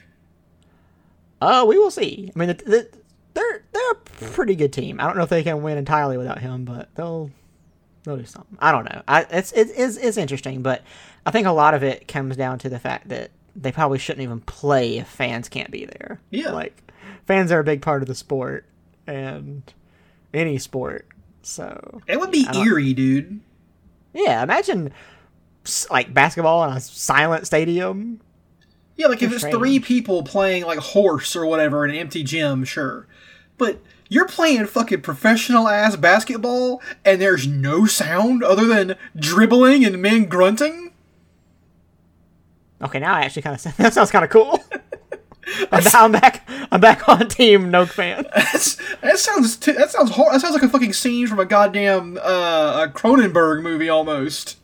[1.41, 2.31] uh, we will see.
[2.35, 2.89] I mean, the, the,
[3.35, 3.95] they're they're a
[4.31, 5.01] pretty good team.
[5.01, 7.31] I don't know if they can win entirely without him, but they'll
[8.05, 8.57] they'll do something.
[8.61, 9.03] I don't know.
[9.09, 10.83] I it's it is it's interesting, but
[11.27, 14.23] I think a lot of it comes down to the fact that they probably shouldn't
[14.23, 16.21] even play if fans can't be there.
[16.31, 16.53] Yeah.
[16.53, 16.93] like
[17.27, 18.65] fans are a big part of the sport
[19.07, 19.63] and
[20.33, 21.07] any sport.
[21.43, 23.41] So It would be eerie, dude.
[24.13, 24.93] yeah, imagine
[25.91, 28.21] like basketball in a silent stadium.
[28.97, 32.65] Yeah, like if it's three people playing like horse or whatever in an empty gym,
[32.65, 33.07] sure.
[33.59, 40.03] But you're playing fucking professional ass basketball and there's no sound other than dribbling and
[40.03, 40.93] men grunting?
[42.83, 44.59] Okay, now I actually kind of that sounds kind of cool.
[45.73, 46.49] I'm, I'm back.
[46.71, 48.27] I'm back on team Noke fan.
[48.35, 51.45] That's, that sounds t- that sounds hor- that sounds like a fucking scene from a
[51.45, 54.59] goddamn uh, a Cronenberg movie almost.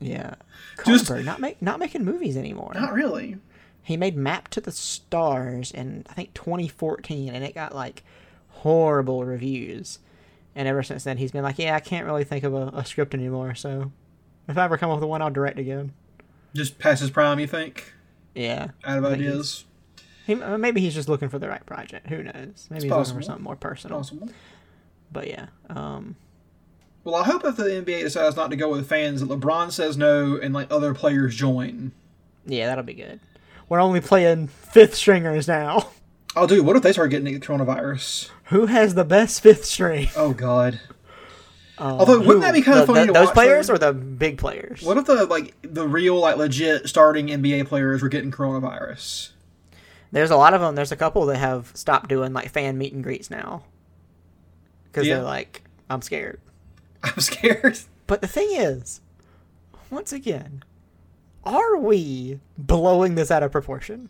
[0.00, 0.34] Yeah,
[0.84, 2.72] Just- Cronenberg not make not making movies anymore.
[2.74, 3.36] Not really.
[3.82, 8.02] He made Map to the Stars in I think 2014, and it got like
[8.48, 9.98] horrible reviews.
[10.54, 12.84] And ever since then, he's been like, "Yeah, I can't really think of a, a
[12.84, 13.54] script anymore.
[13.54, 13.92] So
[14.48, 15.92] if I ever come up with one, I'll direct again."
[16.54, 17.92] Just past his prime, you think?
[18.34, 19.64] Yeah, Out of ideas.
[20.26, 22.08] He, uh, maybe he's just looking for the right project.
[22.08, 22.66] Who knows?
[22.70, 23.98] Maybe he's looking for something more personal.
[23.98, 24.28] Possible.
[25.12, 26.16] But yeah, um,
[27.04, 29.96] Well, I hope if the NBA decides not to go with fans, that LeBron says
[29.96, 31.92] no and like other players join.
[32.44, 33.20] yeah, that'll be good.
[33.68, 35.90] We're only playing fifth stringers now.
[36.38, 38.30] Oh, dude, what if they start getting the coronavirus?
[38.46, 40.08] Who has the best fifth string?
[40.16, 40.78] Oh God.
[41.78, 43.74] Um, Although, wouldn't that be kinda the- funny the- to those watch, players though?
[43.74, 44.82] or the big players?
[44.82, 49.30] What if the like the real like legit starting NBA players were getting coronavirus?
[50.12, 50.74] There's a lot of them.
[50.74, 53.64] There's a couple that have stopped doing like fan meet and greets now
[54.84, 55.16] because Yeah.
[55.16, 56.40] they're like, I'm scared.
[57.02, 57.78] I'm scared.
[58.06, 59.00] But the thing is,
[59.90, 60.62] once again,
[61.44, 64.08] are we blowing this out of proportion?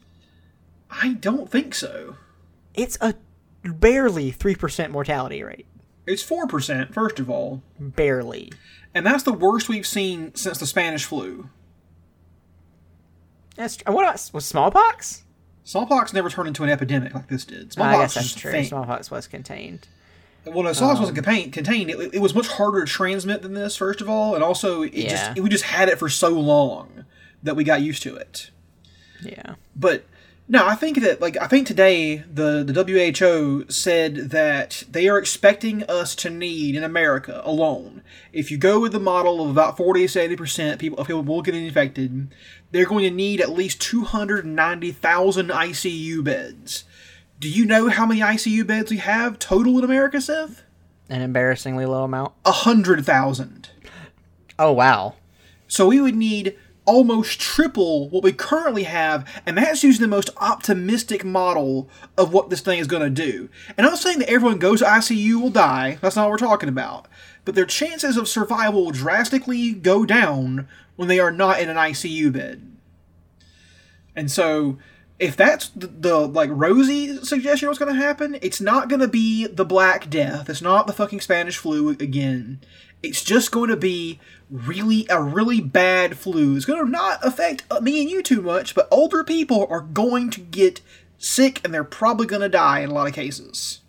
[0.90, 2.16] I don't think so.
[2.74, 3.14] It's a
[3.64, 5.66] barely three percent mortality rate.
[6.06, 8.52] It's four percent, first of all, Barely.
[8.94, 11.48] and that's the worst we've seen since the Spanish flu.
[13.56, 15.24] That's what uh, about was smallpox?
[15.66, 17.66] Smallpox never turned into an epidemic like this did.
[17.66, 18.50] I Smallpox guess that's was just a true.
[18.52, 18.64] thing.
[18.66, 19.88] Smallpox was contained.
[20.44, 21.52] Well, no, smallpox wasn't Um, contained.
[21.52, 21.90] Contained.
[21.90, 23.76] It, it was much harder to transmit than this.
[23.76, 25.10] First of all, and also it Yeah.
[25.34, 27.04] just we just had it for so long
[27.42, 28.50] that we got used to it.
[29.20, 29.56] Yeah.
[29.74, 30.04] But
[30.48, 35.18] no, I think that like I think today the the WHO said that they are
[35.18, 38.02] expecting us to need in America alone.
[38.32, 41.22] If you go with the model of about forty to eighty percent people of people
[41.22, 42.28] will get infected,
[42.70, 46.84] they're going to need at least two hundred ninety thousand ICU beds.
[47.40, 50.62] Do you know how many ICU beds we have total in America, Seth?
[51.10, 52.34] An embarrassingly low amount.
[52.44, 53.70] A hundred thousand.
[54.60, 55.16] Oh wow.
[55.66, 56.56] So we would need
[56.86, 62.48] almost triple what we currently have, and that's using the most optimistic model of what
[62.48, 63.48] this thing is going to do.
[63.76, 65.98] And I'm not saying that everyone goes to ICU will die.
[66.00, 67.06] That's not what we're talking about.
[67.44, 71.76] But their chances of survival will drastically go down when they are not in an
[71.76, 72.76] ICU bed.
[74.14, 74.78] And so,
[75.18, 79.08] if that's the, the like rosy suggestion what's going to happen, it's not going to
[79.08, 80.50] be the Black Death.
[80.50, 82.60] It's not the fucking Spanish flu again.
[83.06, 86.56] It's just going to be really a really bad flu.
[86.56, 90.30] It's going to not affect me and you too much, but older people are going
[90.30, 90.80] to get
[91.18, 93.80] sick and they're probably going to die in a lot of cases.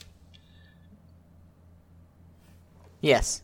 [3.02, 3.42] Yes.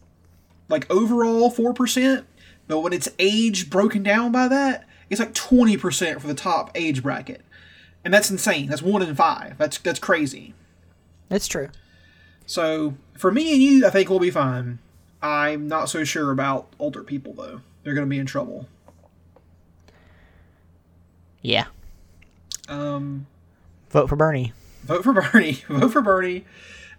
[0.69, 2.25] Like overall 4%,
[2.67, 7.03] but when it's age broken down by that, it's like 20% for the top age
[7.03, 7.41] bracket.
[8.03, 8.67] And that's insane.
[8.67, 9.57] That's 1 in 5.
[9.57, 10.53] That's that's crazy.
[11.29, 11.69] That's true.
[12.45, 14.79] So, for me and you, I think we'll be fine.
[15.23, 17.61] I'm not so sure about older people though.
[17.83, 18.67] They're going to be in trouble.
[21.41, 21.65] Yeah.
[22.67, 23.25] Um
[23.89, 24.53] Vote for Bernie.
[24.83, 25.53] vote for Bernie.
[25.69, 26.45] vote for Bernie.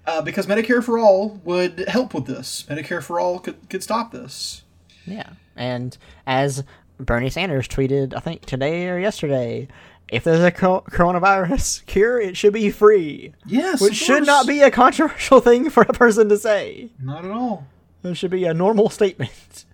[0.07, 2.65] Uh, because Medicare for All would help with this.
[2.69, 4.63] Medicare for All could, could stop this.
[5.07, 5.31] Yeah.
[5.57, 5.97] And
[6.27, 6.63] as
[7.01, 9.67] Bernie Sanders tweeted, I think today or yesterday,
[10.09, 13.33] if there's a co- coronavirus cure, it should be free.
[13.47, 16.91] Yes, Which of should not be a controversial thing for a person to say.
[17.03, 17.67] Not at all.
[18.05, 19.65] It should be a normal statement.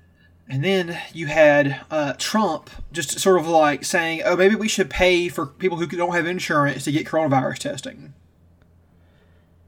[0.49, 4.91] And then you had uh, Trump just sort of like saying, "Oh, maybe we should
[4.91, 8.15] pay for people who don't have insurance to get coronavirus testing."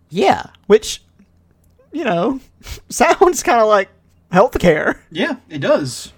[0.09, 1.03] Yeah, which,
[1.93, 2.41] you know,
[2.89, 3.89] sounds kind of like
[4.33, 4.99] healthcare.
[5.11, 6.13] Yeah, it does.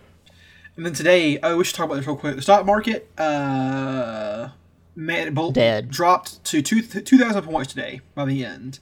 [0.77, 2.35] And then today, oh, we should talk about this real quick.
[2.37, 4.49] The stock market, uh,
[4.97, 5.91] man, bol- Dead.
[5.91, 8.81] dropped to two two thousand points today by the end.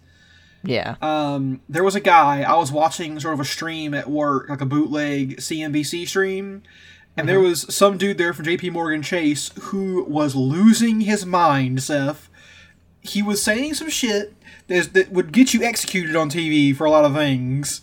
[0.65, 0.97] Yeah.
[1.03, 4.61] Um, there was a guy I was watching sort of a stream at work, like
[4.61, 6.63] a bootleg CNBC stream,
[7.17, 8.71] and there was some dude there from J.P.
[8.71, 11.83] Morgan Chase who was losing his mind.
[11.83, 12.31] Seth,
[13.01, 14.35] he was saying some shit
[14.69, 17.83] that, that would get you executed on TV for a lot of things,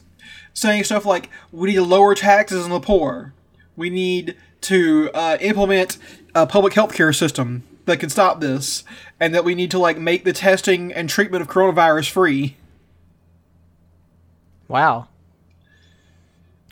[0.54, 3.34] saying stuff like, "We need to lower taxes on the poor.
[3.76, 5.98] We need to uh, implement
[6.34, 8.84] a public health care system." That can stop this,
[9.20, 12.56] and that we need to like make the testing and treatment of coronavirus free.
[14.70, 15.08] Wow.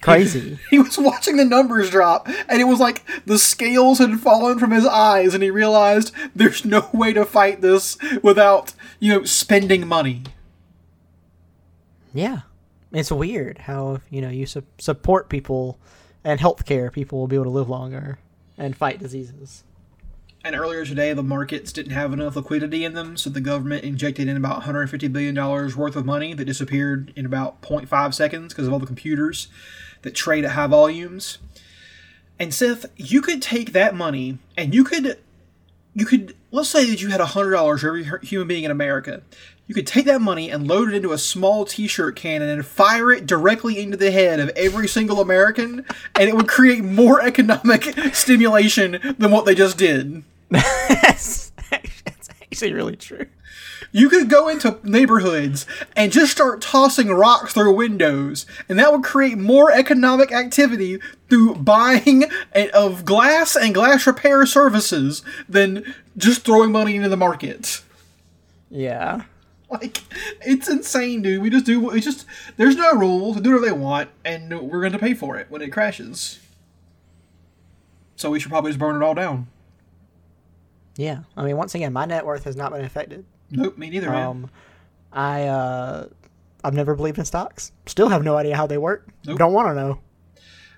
[0.01, 0.59] Crazy.
[0.69, 4.71] He was watching the numbers drop, and it was like the scales had fallen from
[4.71, 9.85] his eyes, and he realized there's no way to fight this without, you know, spending
[9.87, 10.23] money.
[12.13, 12.41] yeah.
[12.93, 15.77] It's weird how, you know, you su- support people
[16.23, 18.17] and healthcare, people will be able to live longer
[18.57, 19.65] and fight diseases.
[20.47, 24.29] And earlier today, the markets didn't have enough liquidity in them, so the government injected
[24.29, 28.71] in about $150 billion worth of money that disappeared in about 0.5 seconds because of
[28.71, 29.49] all the computers
[30.03, 31.39] that trade at high volumes.
[32.39, 35.19] And Seth, you could take that money and you could,
[35.93, 39.23] you could, let's say that you had $100 for every human being in America.
[39.65, 42.65] You could take that money and load it into a small t shirt cannon and
[42.65, 45.85] fire it directly into the head of every single American,
[46.15, 47.83] and it would create more economic
[48.15, 50.23] stimulation than what they just did.
[50.49, 51.51] That's
[52.41, 53.27] actually really true.
[53.91, 59.03] You could go into neighborhoods and just start tossing rocks through windows, and that would
[59.03, 66.43] create more economic activity through buying a- of glass and glass repair services than just
[66.43, 67.81] throwing money into the market.
[68.69, 69.23] Yeah.
[69.69, 70.01] Like,
[70.45, 71.41] it's insane, dude.
[71.41, 72.25] We just do, what we just,
[72.57, 73.35] there's no rules.
[73.35, 76.39] They do whatever they want, and we're going to pay for it when it crashes.
[78.15, 79.47] So we should probably just burn it all down.
[80.97, 81.19] Yeah.
[81.37, 83.25] I mean, once again, my net worth has not been affected.
[83.49, 84.27] Nope, me neither, man.
[84.27, 84.49] Um,
[85.13, 86.07] I uh,
[86.63, 87.71] I've never believed in stocks.
[87.85, 89.07] Still have no idea how they work.
[89.25, 89.37] Nope.
[89.39, 90.01] Don't want to know.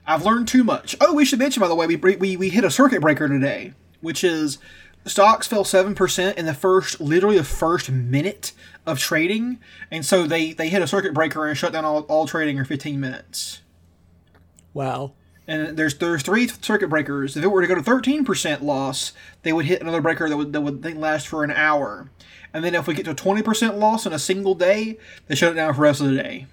[0.05, 0.95] I've learned too much.
[1.01, 3.73] Oh, we should mention, by the way, we we we hit a circuit breaker today,
[4.01, 4.59] which is
[5.05, 8.51] stocks fell seven percent in the first, literally the first minute
[8.85, 9.59] of trading,
[9.89, 12.65] and so they they hit a circuit breaker and shut down all, all trading for
[12.65, 13.61] fifteen minutes.
[14.73, 15.13] Wow.
[15.49, 17.35] And there's there's three circuit breakers.
[17.35, 20.37] If it were to go to thirteen percent loss, they would hit another breaker that
[20.37, 22.11] would that would think last for an hour.
[22.53, 25.33] And then if we get to a twenty percent loss in a single day, they
[25.33, 26.45] shut it down for the rest of the day.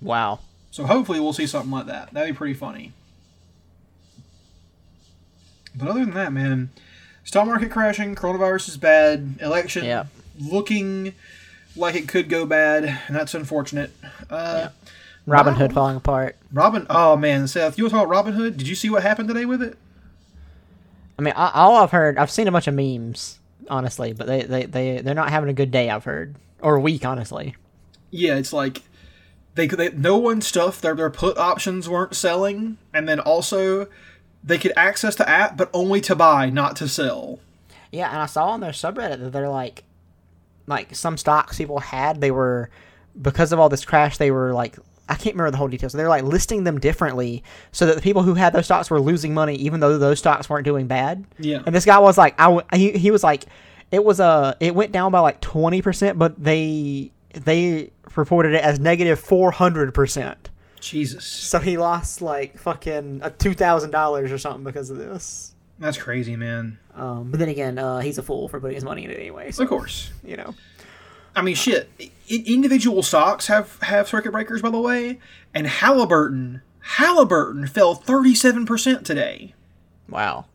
[0.00, 0.38] Wow.
[0.70, 2.14] So hopefully we'll see something like that.
[2.14, 2.92] That'd be pretty funny.
[5.74, 6.70] But other than that, man,
[7.22, 10.06] stock market crashing, coronavirus is bad, election Yeah.
[10.40, 11.12] looking
[11.76, 13.90] like it could go bad, and that's unfortunate.
[14.30, 14.68] Uh,
[15.28, 15.54] Robin.
[15.54, 16.36] Hood falling apart.
[16.52, 18.56] Robin, oh man, Seth, you want to talk about Robinhood?
[18.56, 19.76] Did you see what happened today with it?
[21.18, 24.42] I mean, I, all I've heard, I've seen a bunch of memes, honestly, but they
[24.42, 25.90] they they they're not having a good day.
[25.90, 27.56] I've heard or a week, honestly.
[28.10, 28.82] Yeah, it's like
[29.54, 33.88] they could they, no one stuff their their put options weren't selling, and then also
[34.42, 37.40] they could access the app, but only to buy, not to sell.
[37.90, 39.84] Yeah, and I saw on their subreddit that they're like,
[40.66, 42.70] like some stocks people had, they were
[43.20, 44.76] because of all this crash, they were like,
[45.08, 45.92] I can't remember the whole details.
[45.92, 47.42] They're like listing them differently
[47.72, 50.48] so that the people who had those stocks were losing money, even though those stocks
[50.50, 51.24] weren't doing bad.
[51.38, 51.62] Yeah.
[51.64, 53.44] And this guy was like, I w- he he was like,
[53.90, 58.62] it was a it went down by like twenty percent, but they they reported it
[58.62, 60.50] as negative four hundred percent.
[60.80, 61.24] Jesus.
[61.24, 65.54] So he lost like fucking uh, two thousand dollars or something because of this.
[65.80, 66.78] That's crazy, man.
[66.94, 69.52] Um, but then again, uh, he's a fool for putting his money in it anyway.
[69.52, 70.10] So, Of course.
[70.24, 70.54] you know.
[71.38, 71.90] I mean, shit.
[72.00, 75.18] I- individual stocks have have circuit breakers, by the way.
[75.54, 79.54] And Halliburton, Halliburton fell thirty seven percent today.
[80.08, 80.46] Wow.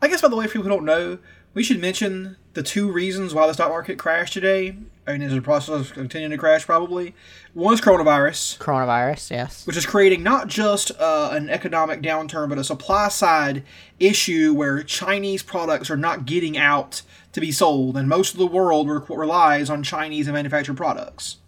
[0.00, 1.18] I guess, by the way, for people who don't know,
[1.54, 4.76] we should mention the two reasons why the stock market crashed today.
[5.08, 7.14] I mean, is the process of continuing to crash, probably.
[7.54, 9.66] One is coronavirus, Coronavirus, yes.
[9.66, 13.64] which is creating not just uh, an economic downturn, but a supply side
[13.98, 17.00] issue where Chinese products are not getting out
[17.32, 21.38] to be sold, and most of the world re- relies on Chinese and manufactured products.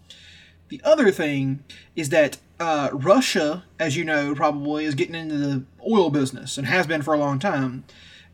[0.69, 1.63] The other thing
[1.95, 6.65] is that uh, Russia, as you know, probably is getting into the oil business and
[6.65, 7.83] has been for a long time.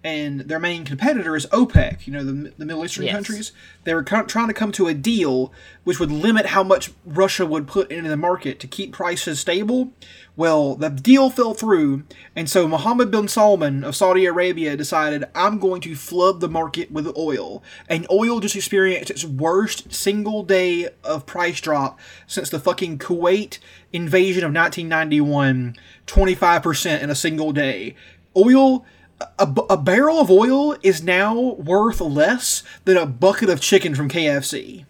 [0.04, 3.14] And their main competitor is OPEC, you know, the, the Middle Eastern Yes.
[3.16, 3.52] countries.
[3.84, 5.52] They were kind trying to come to a deal
[5.84, 9.92] which would limit how much Russia would put into the market to keep prices stable.
[10.36, 12.04] Well, the deal fell through,
[12.36, 16.92] and so Mohammed bin Salman of Saudi Arabia decided, I'm going to flood the market
[16.92, 17.64] with oil.
[17.90, 23.58] And oil just experienced its worst single day of price drop since the fucking Kuwait
[23.92, 25.76] invasion of 1991
[26.06, 27.96] 25% in a single day.
[28.36, 28.86] Oil.
[29.20, 34.10] A, a barrel of oil is now worth less than a bucket of chicken from
[34.10, 34.86] KFC.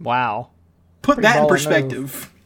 [0.00, 0.50] Wow.
[1.02, 2.28] Put Pretty that in baller perspective.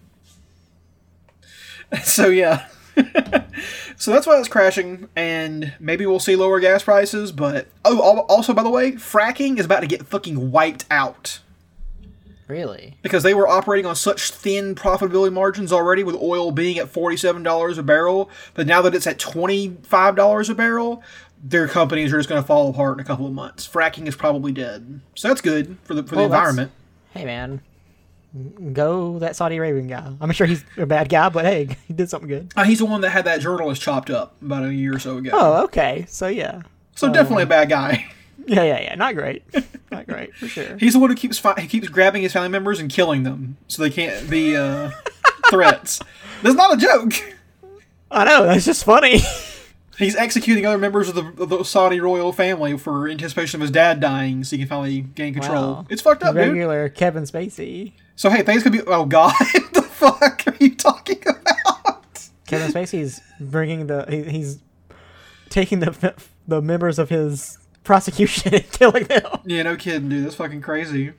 [2.03, 2.67] So yeah.
[3.97, 7.31] so that's why it's crashing, and maybe we'll see lower gas prices.
[7.31, 11.39] But oh, also by the way, fracking is about to get fucking wiped out
[12.49, 12.97] Really?
[13.03, 17.43] because they were operating on such thin profitability margins already, with oil being at forty-seven
[17.43, 18.31] dollars a barrel.
[18.55, 21.03] But now that it's at twenty-five dollars a barrel,
[21.43, 23.67] their companies are just going to fall apart in a couple of months.
[23.69, 26.73] Fracking is probably dead, so that's good for the for the Well, that's- environment.
[27.13, 27.61] Hey, man.
[28.75, 30.13] Go that Saudi Arabian guy.
[30.21, 32.53] I'm sure he's a bad guy, but hey, he did something good.
[32.55, 35.17] Uh, he's the one that had that journalist chopped up about a year or so
[35.17, 35.31] ago.
[35.33, 36.05] Oh, okay.
[36.09, 36.61] So, yeah.
[36.95, 38.07] so definitely a bad guy.
[38.47, 38.95] Yeah, yeah, yeah.
[38.95, 39.43] Not great.
[39.91, 40.77] Not great, for sure.
[40.79, 43.57] He's the one who keeps fi- he keeps grabbing his family members and killing them
[43.67, 44.91] so they can't be uh,
[45.51, 46.01] threats.
[46.43, 47.15] That's not a joke.
[48.11, 48.45] I know.
[48.45, 49.21] That's just funny.
[49.99, 53.71] He's executing other members of the, of the Saudi royal family for anticipation of his
[53.71, 55.73] dad dying, so he can finally gain control.
[55.73, 55.87] Wow.
[55.89, 56.49] It's fucked up, dude.
[56.49, 57.93] Regular Kevin Spacey.
[58.15, 58.83] So hey, things could be.
[58.87, 62.29] Oh God, what the fuck are you talking about?
[62.47, 64.05] Kevin Spacey's bringing the.
[64.09, 64.59] He, he's
[65.49, 66.15] taking the
[66.47, 69.23] the members of his prosecution and killing them.
[69.47, 70.27] Yeah, no kidding, dude.
[70.27, 71.15] That's fucking crazy.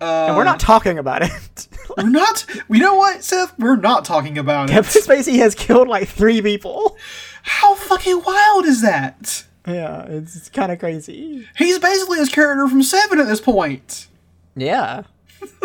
[0.00, 1.68] Uh, And we're not talking about it.
[1.98, 2.46] We're not.
[2.70, 3.58] You know what, Seth?
[3.58, 4.72] We're not talking about it.
[4.72, 6.96] Kevin Spacey has killed like three people.
[7.42, 9.44] How fucking wild is that?
[9.66, 11.46] Yeah, it's kind of crazy.
[11.56, 14.06] He's basically his character from Seven at this point.
[14.56, 15.02] Yeah.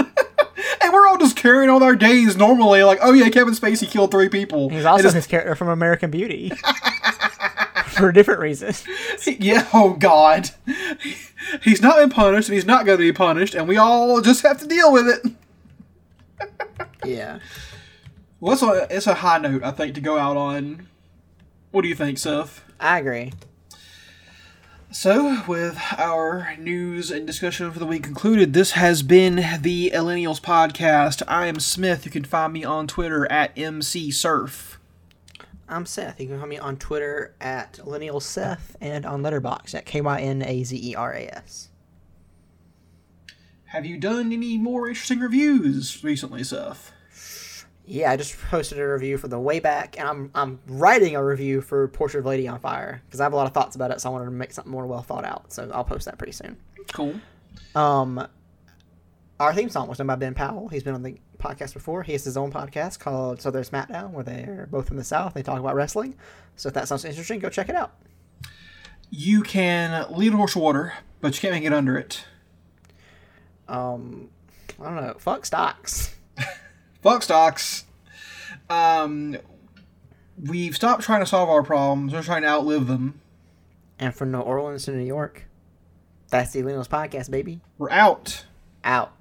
[0.81, 4.11] And we're all just carrying on our days normally, like, oh yeah, Kevin Spacey killed
[4.11, 4.69] three people.
[4.69, 6.51] He's also it's- his character from American Beauty.
[7.95, 8.73] For a different reason.
[9.39, 10.49] yeah, oh god.
[11.61, 14.41] He's not been punished, and he's not going to be punished, and we all just
[14.43, 15.31] have to deal with it.
[17.05, 17.37] Yeah.
[18.39, 20.87] Well, it's a, it's a high note, I think, to go out on.
[21.69, 22.63] What do you think, Seth?
[22.79, 23.31] I agree.
[24.91, 30.41] So, with our news and discussion for the week concluded, this has been the Millennials
[30.41, 31.21] Podcast.
[31.27, 32.05] I am Smith.
[32.05, 34.74] You can find me on Twitter at MCSurf.
[35.67, 36.19] I'm Seth.
[36.19, 40.19] You can find me on Twitter at Lineal Seth and on Letterboxd at K Y
[40.21, 41.69] N A Z E R A S.
[43.65, 46.93] Have you done any more interesting reviews recently, Seth?
[47.87, 51.23] Yeah, I just posted a review for the way back, and I'm I'm writing a
[51.23, 53.91] review for Portrait of Lady on Fire because I have a lot of thoughts about
[53.91, 55.51] it, so I wanted to make something more well thought out.
[55.51, 56.57] So I'll post that pretty soon.
[56.93, 57.15] Cool.
[57.73, 58.27] Um,
[59.39, 60.67] our theme song was done by Ben Powell.
[60.67, 62.03] He's been on the podcast before.
[62.03, 65.03] He has his own podcast called So There's Matt Now, where they're both from the
[65.03, 65.33] South.
[65.33, 66.15] They talk about wrestling.
[66.55, 67.93] So if that sounds interesting, go check it out.
[69.09, 72.25] You can lead a horse to water, but you can't make it under it.
[73.67, 74.29] Um,
[74.81, 75.15] I don't know.
[75.19, 76.15] Fuck stocks.
[77.01, 77.85] Fuck stocks.
[78.69, 79.37] Um,
[80.41, 82.13] we've stopped trying to solve our problems.
[82.13, 83.21] We're trying to outlive them.
[83.99, 85.45] And from New Orleans to New York,
[86.29, 87.61] that's the Linos podcast, baby.
[87.77, 88.45] We're out.
[88.83, 89.15] Out.